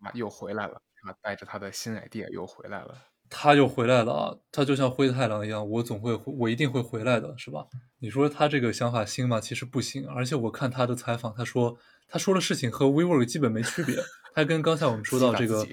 [0.00, 2.96] 啊，又回来了，啊，带着他的新 idea 又回来了。
[3.34, 4.36] 他又回来了啊！
[4.50, 7.64] 他就像灰太狼一样，我总会，我一定会回来的，是吧？
[7.98, 9.40] 你说他这个想法新吗？
[9.40, 10.06] 其实不新。
[10.06, 11.78] 而且我看他的采访，他说
[12.08, 13.96] 他说的事情和 WeWork 基本没区别。
[14.34, 15.66] 他跟刚才我们说到这个，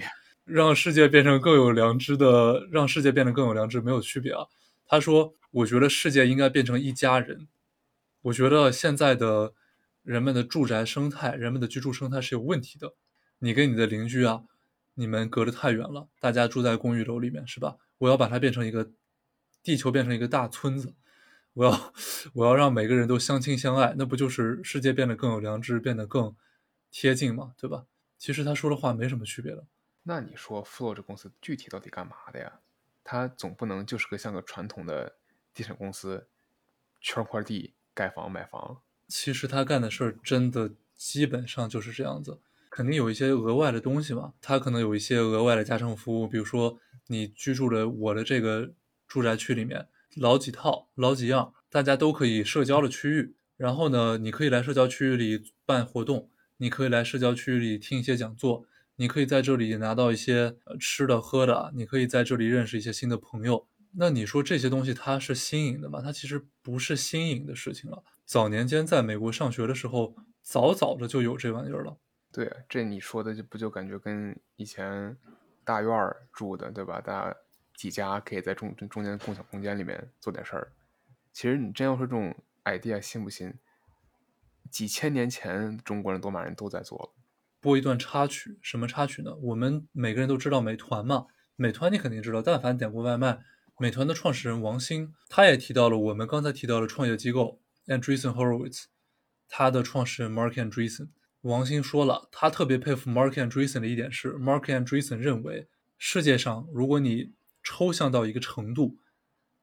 [0.46, 4.46] 让世界变成更有良知的，让世界变得更有良知没有区别啊。
[4.88, 7.50] 他说，我觉得世界应该变成一家人。
[8.22, 9.52] 我觉得现在的
[10.04, 12.94] 人们的住宅生态，人们的居住生态是有问题的。
[13.40, 14.44] 你跟你的邻居啊。
[15.00, 17.78] 你们隔得太远了，大家住在公寓楼里面，是吧？
[18.00, 18.92] 我要把它变成一个
[19.64, 20.94] 地球，变成一个大村子。
[21.54, 21.94] 我要，
[22.34, 26.36] 我要让每个人都相亲相爱，那不就是世界变得更有良知，变得更
[26.92, 27.86] 贴近嘛，对吧？
[28.18, 29.66] 其实他说的话没什么区别的。
[30.04, 32.60] 那你说 Flow 这公司具体到底干嘛的呀？
[33.06, 35.16] 它总不能就是个像个传统的
[35.54, 36.28] 地产公司，
[37.00, 38.82] 圈块地盖房买房。
[39.08, 42.42] 其实他干的事儿真的基本上就是这样子。
[42.80, 48.72] 肯定有一些额外的东西嘛，它可能有一些额外的加成服务，比如说你居住的我的这个
[49.06, 53.36] 住宅区里面，老几套、老几样，大家都可以社交的区域。
[53.58, 58.66] 然后呢，你可以来社交区域里办活动，你可以来社交区域里听一些讲座，
[58.96, 63.68] 你可以在这里拿到一些吃的喝的，你可以在这里认识一些新的朋友。
[63.98, 66.00] 那你说这些东西它是新颖的吗？
[66.02, 68.02] 它其实不是新颖的事情了。
[68.24, 71.98] 早年间在美国上学的时候，早早的就有这玩意儿了。
[72.32, 75.18] 对，这你说的就不就感觉跟以前
[75.64, 77.02] 大院儿住的，对吧？
[77.02, 77.36] 大家
[77.76, 80.72] 几家可以在中中间共享空间里面做点事儿。
[81.34, 83.54] 其实你真要说这种 idea 信不信？
[84.70, 87.10] 几千年前中国人、罗马人都在做了。
[87.60, 89.36] 播一段插曲，什么插曲呢？
[89.38, 91.26] 我们每个人都知道美团嘛，
[91.56, 93.40] 美团你肯定知道，但凡点过外卖，
[93.80, 98.86] 美团的创始人王兴，他也提到了我们刚才提到的创业机构 Andreessen Horowitz，
[99.48, 101.10] 他的创始人 Mark Andreessen。
[101.44, 107.32] 王兴说了，他特别佩服 Mark Andreessen 的一点是，Mark Andreessen 认为，世界上如果你
[107.64, 108.98] 抽象到一个程度，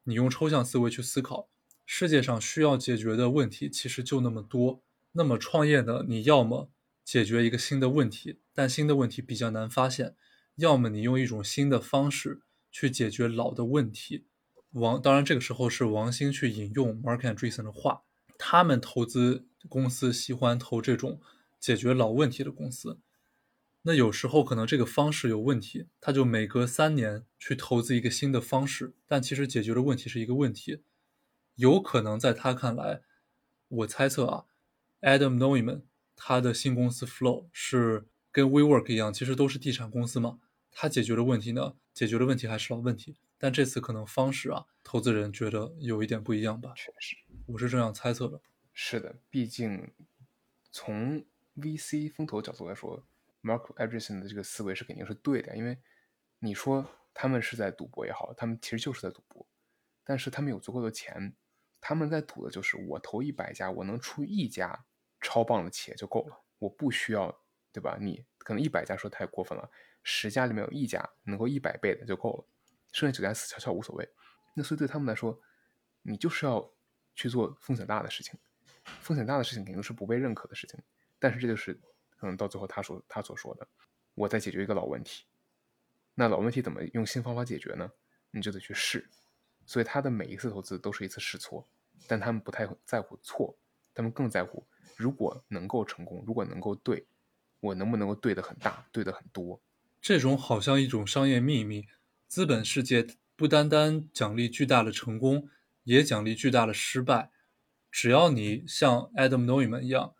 [0.03, 1.49] 你用抽象思维去思考，
[1.85, 4.81] 世界上需要解决的问题其实就那么多。
[5.11, 6.71] 那么创业呢，你要么
[7.05, 10.15] 解决一个新的问题，但新的问题比较难发现；
[10.55, 14.25] 要么你用一种新的方式去解决老的问题。
[14.71, 18.01] 王当然这个时候是王兴去引用 Mark Andreessen 的话，
[18.39, 21.21] 他们投资公司喜欢投这种。
[21.59, 22.99] 解决老问题的公司，
[23.83, 30.83] 那有时候可能这个方式有问题，他就每隔三年去投资一个新的方式，但其实解决的问题是一个问题。
[31.55, 33.01] 有可能在他看来，
[33.67, 34.45] 我猜测啊
[35.01, 35.81] ，Adam Neumann
[36.15, 40.39] 他的新公司 Flow 是跟 WeWork 一样，其实都是地产公司嘛。
[40.71, 46.73] 他解决的问题呢，解决的问题还是老问题，但这次可能方式啊，投资人觉得有一点不一样吧。
[46.75, 48.39] 确实，我是这样猜测的。
[48.73, 49.91] 是的，毕竟
[50.71, 51.25] 从
[51.57, 53.03] VC 风投角度来说
[53.41, 55.77] ，Mark Andreessen 的这个思维是肯定是对的，因为
[56.39, 59.47] 你说他们是在赌博也好，他们其实就是在赌博，
[60.03, 61.35] 但是他们有足够的钱，
[61.81, 64.85] 他们在赌的就是我投一百家，我能出一家
[65.19, 67.41] 超棒的企业就够了，我不需要，
[67.71, 67.97] 对吧？
[67.99, 69.69] 你可能一百家说太过分了，
[70.03, 72.45] 十家里面有一家能够一百倍的就够了，
[72.91, 74.07] 剩下九家死翘翘无所谓。
[74.53, 75.41] 那所以对他们来说，
[76.03, 76.71] 你就是要
[77.15, 78.39] 去做风险大的事情，
[79.01, 80.79] 风险大的事情肯定是不被认可的事情。
[81.19, 81.79] 但是这就是
[82.17, 83.67] 可能到最后他说他所说的，
[84.13, 85.25] 我在解决一个老问题，
[86.15, 87.91] 那老问题怎么用新方法解决呢？
[88.31, 89.09] 你就得去试，
[89.65, 91.67] 所以他的每一次投资都是一次试错，
[92.07, 93.57] 但他们不太在乎错，
[93.93, 97.07] 他们更在乎如果能够成功，如果能够对，
[97.59, 99.61] 我能不能够对的很大，对的很多。
[100.01, 101.87] 这种好像一种商业秘密，
[102.27, 105.49] 资本世界不单单奖励巨大的成功，
[105.83, 107.31] 也奖励巨大的失败。
[107.89, 110.13] 只要你像 Adam Neumann 一样。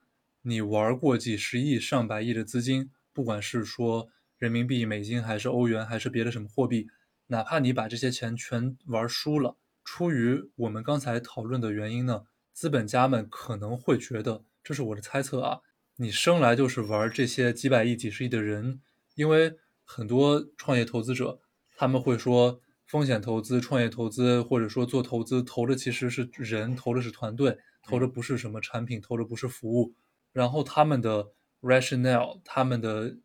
[0.48, 6.88] 你玩过几十亿、上百亿的资金，不管是说人民币、美金，还是欧元，还是别的什么货币，
[7.28, 12.24] 哪怕你把这些钱全玩输了，出于我们刚才讨论的原因呢，
[12.54, 15.60] 资本家们可能会觉得，这是我的猜测啊，
[15.98, 18.80] 你生来就是玩这些几百亿、几十亿的人，
[19.16, 21.42] 因为很多创业投资者
[21.76, 29.94] 他们会说，风险投资、创业投资，或者说做投资，投的其实是人，投的是团队，投的不是什么产品，投的不是服务。
[30.38, 31.32] 然后他们的
[31.62, 33.18] rationale，他们的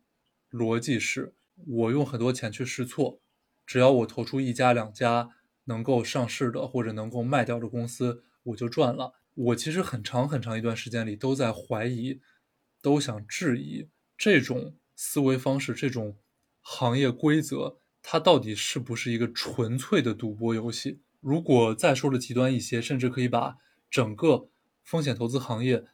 [0.49, 1.35] 逻辑是：
[1.67, 3.19] 我用很多钱去试错，
[3.67, 5.29] 只要我投出一家两家
[5.65, 9.13] 能够上市的或者能够卖掉的公司，我就赚了。
[9.35, 12.19] 我其实很长很长一段时间里都在怀疑，
[12.81, 13.87] 都想质疑
[14.17, 16.17] 这种思维方式、这种
[16.61, 21.03] 行业规则它到底是不是一个纯粹的赌博游戏？
[21.19, 23.57] 如果再说的极端一些，甚至可以把
[23.91, 24.49] 整个
[24.83, 25.85] 风险投资行业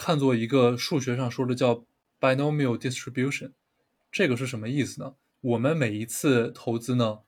[0.00, 1.84] 看作一个数学上说的叫
[2.18, 3.52] binomial distribution。
[4.10, 5.16] 这个是什么意思呢？
[5.42, 7.18] 我们每一次投资呢，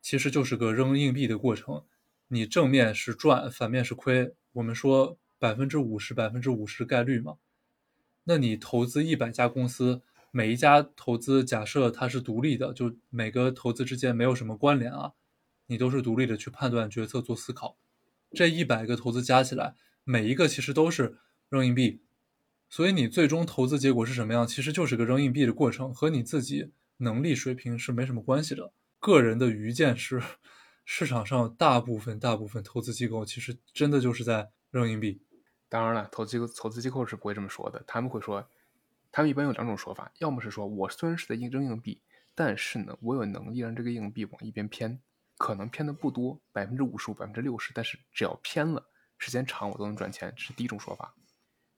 [0.00, 1.82] 其实就是个扔硬币的过程。
[2.28, 4.32] 你正面是赚，反面是亏。
[4.52, 7.38] 我们说百分之五十、百分之五十概率嘛。
[8.22, 15.14] 那你投资一百家公司，每一家投资假设它是独立的，就每个投资之间没有什么关联啊，
[15.66, 17.76] 你都是独立的去判断决策、做思考。
[18.30, 19.74] 这一百个投资加起来，
[20.04, 21.18] 每一个其实都是
[21.48, 22.00] 扔硬币，
[22.70, 28.72] 所以你最终投资结果是什么样，其实就是个扔硬币的过程，和你自己能力水平是没什么关系的。
[28.98, 30.22] 个人的愚见是。
[30.92, 35.22] 市场上大部分大部分投资机构其实真的就是在扔硬币。
[35.68, 38.44] 当然了，投资机构投资机构是不会这么说的，他们会说，
[39.12, 42.00] 他们一般有两种说法，要么是说我虽然是在硬扔硬币，
[42.34, 44.98] 但是呢，我有能力让这个硬币往一边偏，
[45.38, 48.84] 可能偏的不多，百分之五十五、百分之六十，但是只要偏了，
[49.16, 51.14] 时间长我都能赚钱，这是第一种说法。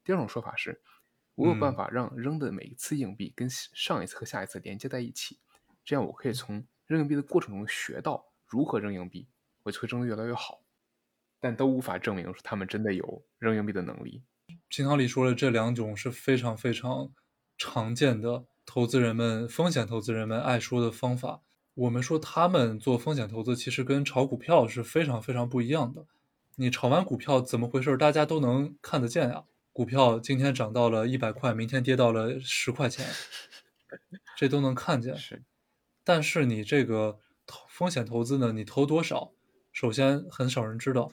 [0.04, 0.80] 第二种说法是，
[1.34, 5.38] 我有办法让扔的每一次硬币跟上一次和下一次连接在一起，
[5.84, 8.32] 这样我可以从扔硬币的过程中学到。
[8.48, 9.26] 如何扔硬币，
[9.62, 10.60] 我就会扔得越来越好，
[11.40, 14.22] 但都无法证明说他们真的有扔硬币的能力。
[14.68, 17.10] 平常里说的这两种是非常非常
[17.56, 21.40] 常见的投资人们、风险投资人们爱说的方法。
[21.72, 26.04] 我们说他们做风险投资，其实跟炒股票是非常非常不一样的。
[26.56, 27.96] 你炒完股票怎么回事？
[27.96, 29.44] 大家都能看得见呀。
[29.72, 33.06] 股票今天涨到了一百块，明天跌到了十块钱，
[34.36, 35.16] 这都能看见。
[35.16, 35.42] 是，
[36.04, 37.18] 但是你这个。
[37.68, 38.52] 风险投资呢？
[38.52, 39.32] 你投多少？
[39.72, 41.10] 首先很少人知道。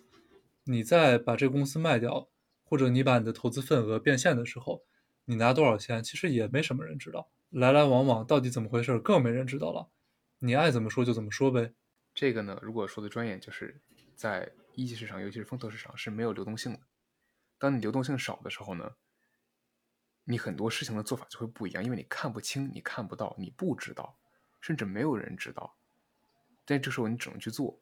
[0.66, 2.30] 你再把这个公司卖掉，
[2.64, 4.86] 或者你把你的投资份额变现的时候，
[5.26, 6.04] 你拿多少钱？
[6.04, 7.30] 其实也没什么人知道。
[7.50, 9.90] 来来往往到底怎么回事，更没人知道了。
[10.38, 11.74] 你爱怎么说就怎么说呗。
[12.14, 13.82] 这个呢，如果说的专业，就是
[14.16, 16.80] 在一级市场，尤其是风投市场是没有流动性的。
[17.60, 18.96] 当你流动性少的时候呢，
[20.24, 24.18] 你很多事情的做法就会不一样，因为你看不清，你看不到，你不知道，
[24.62, 25.78] 甚至没有人知道。
[26.66, 27.82] 但这时候你只能去做，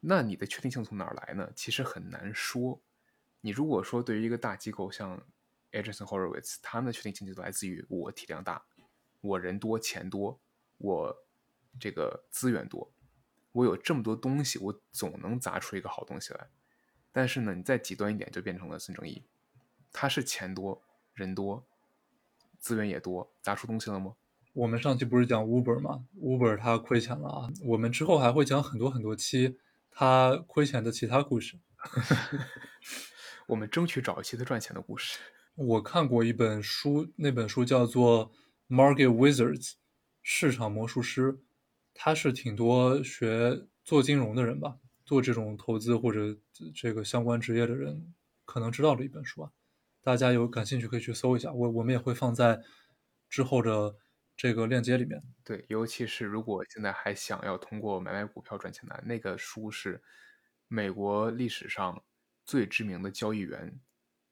[0.00, 1.50] 那你的确定性从哪儿来呢？
[1.56, 2.82] 其实很难说。
[3.40, 5.24] 你如果说对于一个大机构像
[5.70, 8.64] Andreessen Horowitz，他们的确定性就来自于我体量大，
[9.20, 10.40] 我人多钱多，
[10.78, 11.26] 我
[11.80, 12.92] 这个资源多，
[13.52, 16.50] 我有这么多东西，我总能砸出一个好东西来。
[17.12, 19.22] 但是呢，你再极端一点，就变成了孙正义，
[19.92, 20.82] 他是钱多
[21.14, 21.64] 人多，
[22.58, 24.16] 资源也多，砸出东西了吗？
[24.54, 27.52] 我们上期不是讲 Uber 吗？Uber 它亏钱了啊！
[27.64, 29.58] 我们之后还会讲很多很多期
[29.90, 31.58] 它亏钱的其他故事。
[33.48, 35.18] 我们争取找一期它赚钱的故事。
[35.54, 38.30] 我看过一本书，那本书叫做
[38.74, 39.70] 《Market Wizards》
[40.22, 41.38] 市场魔术师，
[41.94, 44.76] 他是挺多学做金融的人吧，
[45.12, 46.34] 做这种投资或者
[46.74, 48.14] 这个相关职业的人
[48.46, 49.52] 可能知道的一本书啊。
[50.00, 52.62] 大家有感兴趣可以去搜一下，我我们也会放在
[53.28, 53.96] 之后的。
[54.34, 60.02] 这个链接里面，对，尤其是如果现在还想要通过买卖股票赚钱的，那个书是
[60.68, 62.02] 美国历史上
[62.44, 63.78] 最知名的交易员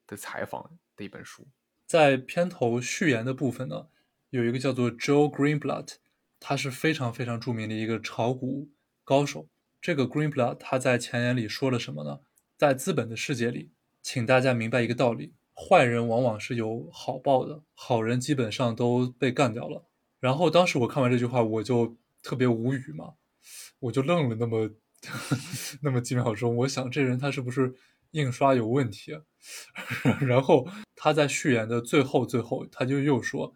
[0.06, 1.46] 的采访的一本书。
[1.86, 3.88] 在片头序言的部分呢，
[4.30, 5.96] 有一个叫做 Joe Greenblatt，
[6.40, 8.70] 他是非常非常著名的一个炒股
[9.04, 9.48] 高手。
[9.80, 12.20] 这个 Greenblatt 他在前言里说了什么呢？
[12.56, 13.70] 在资本的世界里，
[14.02, 19.86] 请大家明白一个道理：坏人往往是有好报的，好人基本上都被干掉了。
[20.18, 23.14] 然后当时我看完这句话，我就特别无语嘛，
[23.78, 24.70] 我就愣了那么
[25.80, 26.54] 那么几秒钟。
[26.56, 27.74] 我想这人他是不是
[28.10, 29.18] 印刷有问题？
[30.20, 33.54] 然后他在序言的最后最后，他就又说：“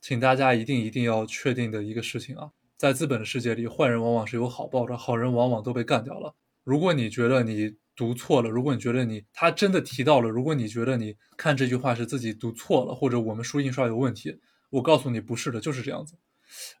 [0.00, 6.34] 请大家一定一定要确定的一个事情啊，在资本的世界里，坏人往往是有好报的，好人往往都被干掉了。
[6.64, 16.18] 如果你觉得你读错了，如果你觉得你他真的提到了，如果你觉得你看这句话是自己读错了，或者我们书印刷有问题。”我告诉你不是的，就是这样子。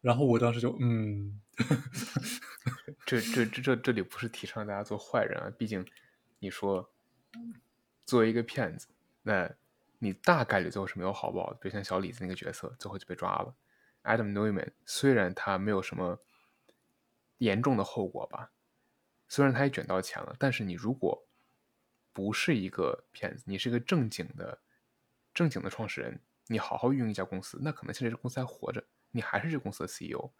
[0.00, 1.40] 然后我当时就嗯，
[3.06, 5.86] 这这这这这里不是提倡大家做坏人啊，毕竟
[6.40, 6.90] 你说
[8.04, 8.88] 作为一个骗子，
[9.22, 9.48] 那
[10.00, 11.58] 你大概率最后是没有好报的。
[11.62, 13.54] 比如像小李子那个角色，最后就被抓了。
[14.06, 16.20] Adam Neumann 虽然他没有什么
[17.38, 18.52] 严重的后果吧，
[19.28, 21.26] 虽然他也卷到钱了，但是你如果
[22.12, 24.60] 不是一个骗子，你是一个正经的
[25.34, 26.20] 正经的创始人。
[26.48, 30.30] 你好好运营一家公司，那可能现在这公司还活着，你还是这公司的 CEO，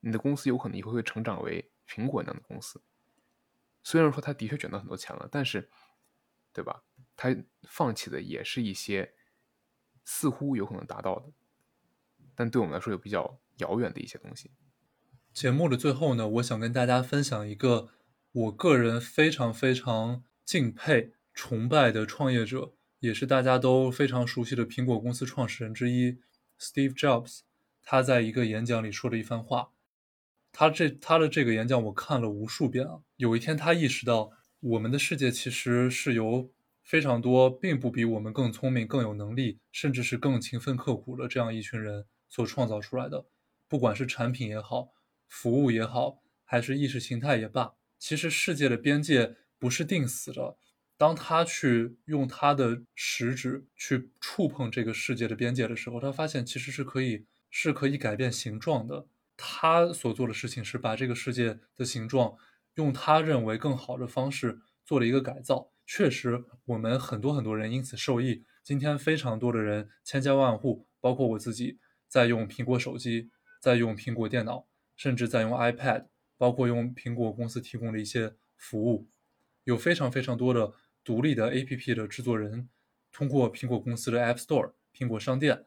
[0.00, 2.82] 你的公司有可能以后会成长为苹果那样的公司。
[3.82, 5.70] 虽然说他的确卷到很多钱了，但是，
[6.52, 6.84] 对吧？
[7.16, 9.14] 他放弃的也是一些
[10.04, 11.32] 似乎有可能达到的，
[12.34, 14.50] 但对我们来说又比较遥远的一些东西。
[15.32, 17.88] 节目的最后呢，我想跟大家分享一个
[18.32, 26.18] 我个人非常非常敬佩、崇拜的创业者，也是大家都非常熟悉的苹果公司创始人之一
[26.60, 27.40] Steve Jobs。
[27.82, 29.70] 他在一个演讲里说的一番话。
[30.52, 33.00] 他这他的这个演讲我看了无数遍啊。
[33.16, 34.30] 有一天，他意识到
[34.60, 36.48] 我们的世界其实是由
[36.84, 43.26] 非常多并不比我们更聪明、更有能力，甚至是更勤奋刻苦的这样一群人所创造出来的。
[43.68, 44.88] 不管是产品也好，
[45.28, 50.56] 服务也好，还是意识形态也罢，其实世界的边界不是定死的。
[50.96, 59.06] 当他去用他的食指去触碰这个世界的边界的时候，他发现其实是可以是可以改变形状的。
[59.36, 62.36] 他所做的事情是把这个世界的形状
[62.74, 65.70] 用他认为更好的方式做了一个改造。
[65.86, 68.44] 确实，我们很多很多人因此受益。
[68.62, 71.78] 今天非常多的人，千家万户，包括我自己，
[72.14, 76.06] 在用苹果手机，在用苹果电脑，甚至在用 iPad，
[76.38, 79.10] 包括用苹果公司提供的一些服务。
[79.64, 82.68] 有非常非常多的独立的 APP 的制作人，
[83.10, 85.64] 通过苹果公司的 App Store、苹果商店，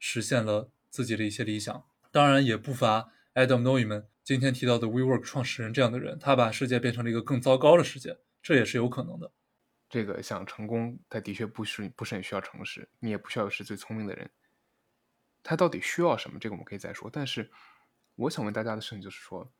[0.00, 1.84] 实现了自己的一些理想。
[2.10, 9.30] 当然也不乏 Adam Neumann 今天提到的 WeWork 创始人这样的人，他把世界变成了一个更糟糕的世界，这也是有可能的。
[9.88, 14.28] 这个想成功，他的确不是不是很需要诚实，你也不需要是最聪明的人。
[15.42, 16.38] 他到底需要什么？
[16.38, 17.10] 这个我们可以再说。
[17.10, 17.50] 但是
[18.14, 19.52] 我想问大家的事情就是说，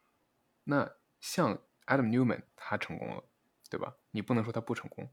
[0.65, 3.25] 那像 Adam Newman 他成功了，
[3.69, 3.97] 对吧？
[4.11, 5.13] 你不能说他不成功。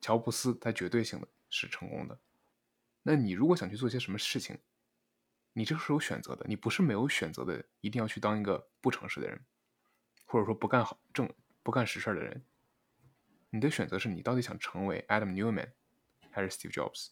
[0.00, 2.18] 乔布斯他绝对性的是成功的。
[3.02, 4.58] 那你如果想去做些什么事情？
[5.52, 9.44] 你这是有选择的，你不是没有选择的，一定要去当一个不诚实的人，
[10.24, 11.28] 或者说不干好正
[11.64, 12.46] 不干实事的人。
[13.50, 15.72] 你的选择是你到底想成为 Adam Newman
[16.30, 17.08] 还是 Steve Jobs？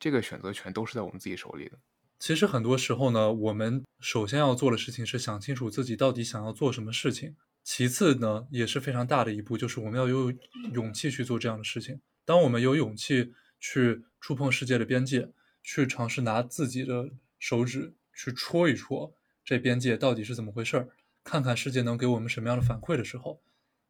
[0.00, 1.78] 这个选择权都是在我们自己手里的。
[2.18, 7.36] 其实很多时候呢，我们首先要做的事情是想清楚自己到底想要做什么事情。
[7.62, 10.32] 其次呢，也是非常大的一步，就是我们要有
[10.72, 12.00] 勇气去做这样的事情。
[12.24, 15.30] 当我们有勇气去触碰世界的边界，
[15.62, 17.10] 去尝试拿自己的。
[17.42, 20.90] 手指去戳一戳这边界到底是怎么回事儿，
[21.24, 23.40] 看看世界能给我们什么样的反馈的时候，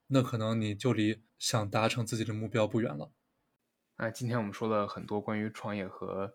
[0.07, 3.11] 那可能你就离想达成自己的目标不远了。
[4.03, 6.35] 那，今天我们说了很多关于创业和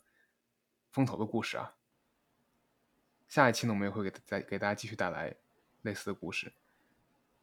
[0.91, 1.73] 风投的故事啊，
[3.27, 5.35] 下一期呢我们也会给再给大家继续带来
[5.81, 6.53] 类似的故事。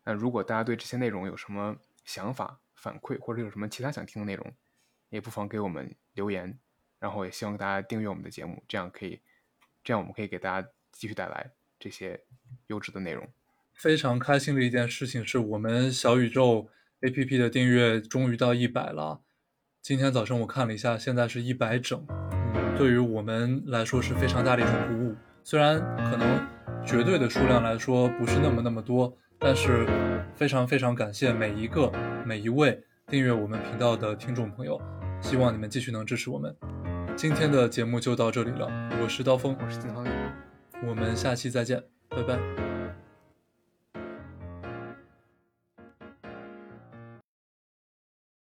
[0.04, 4.54] 那如果大家对这些内容有什么想法反馈，或者有什么其他想听的内容，
[5.08, 6.56] 也不妨给我们留言。
[7.00, 9.20] 然后也希望大家订阅我们的节目，这样可以。
[9.82, 11.50] 这样我们可以给大家继续带来
[11.80, 12.24] 这些
[12.68, 13.28] 优质的内容。
[13.74, 16.70] 非常开心的一件事情是我们小宇宙
[17.00, 19.24] APP 的订阅终于到一百了。
[19.82, 22.00] 今天早上我看了一下，现在是一百整。
[22.54, 25.16] 嗯，对于我们来说是非常大的一种鼓舞。
[25.42, 26.40] 虽然可能
[26.86, 29.84] 绝对的数量来说不是那么那么多，但是
[30.36, 31.90] 非常非常感谢每一个
[32.24, 34.80] 每一位订阅我们频道的听众朋友。
[35.20, 36.54] 希望你们继续能支持我们。
[37.16, 38.68] 今天的节目就到这里了，
[39.02, 40.08] 我是刀锋，我是金汤宇，
[40.86, 42.71] 我们下期再见，拜拜。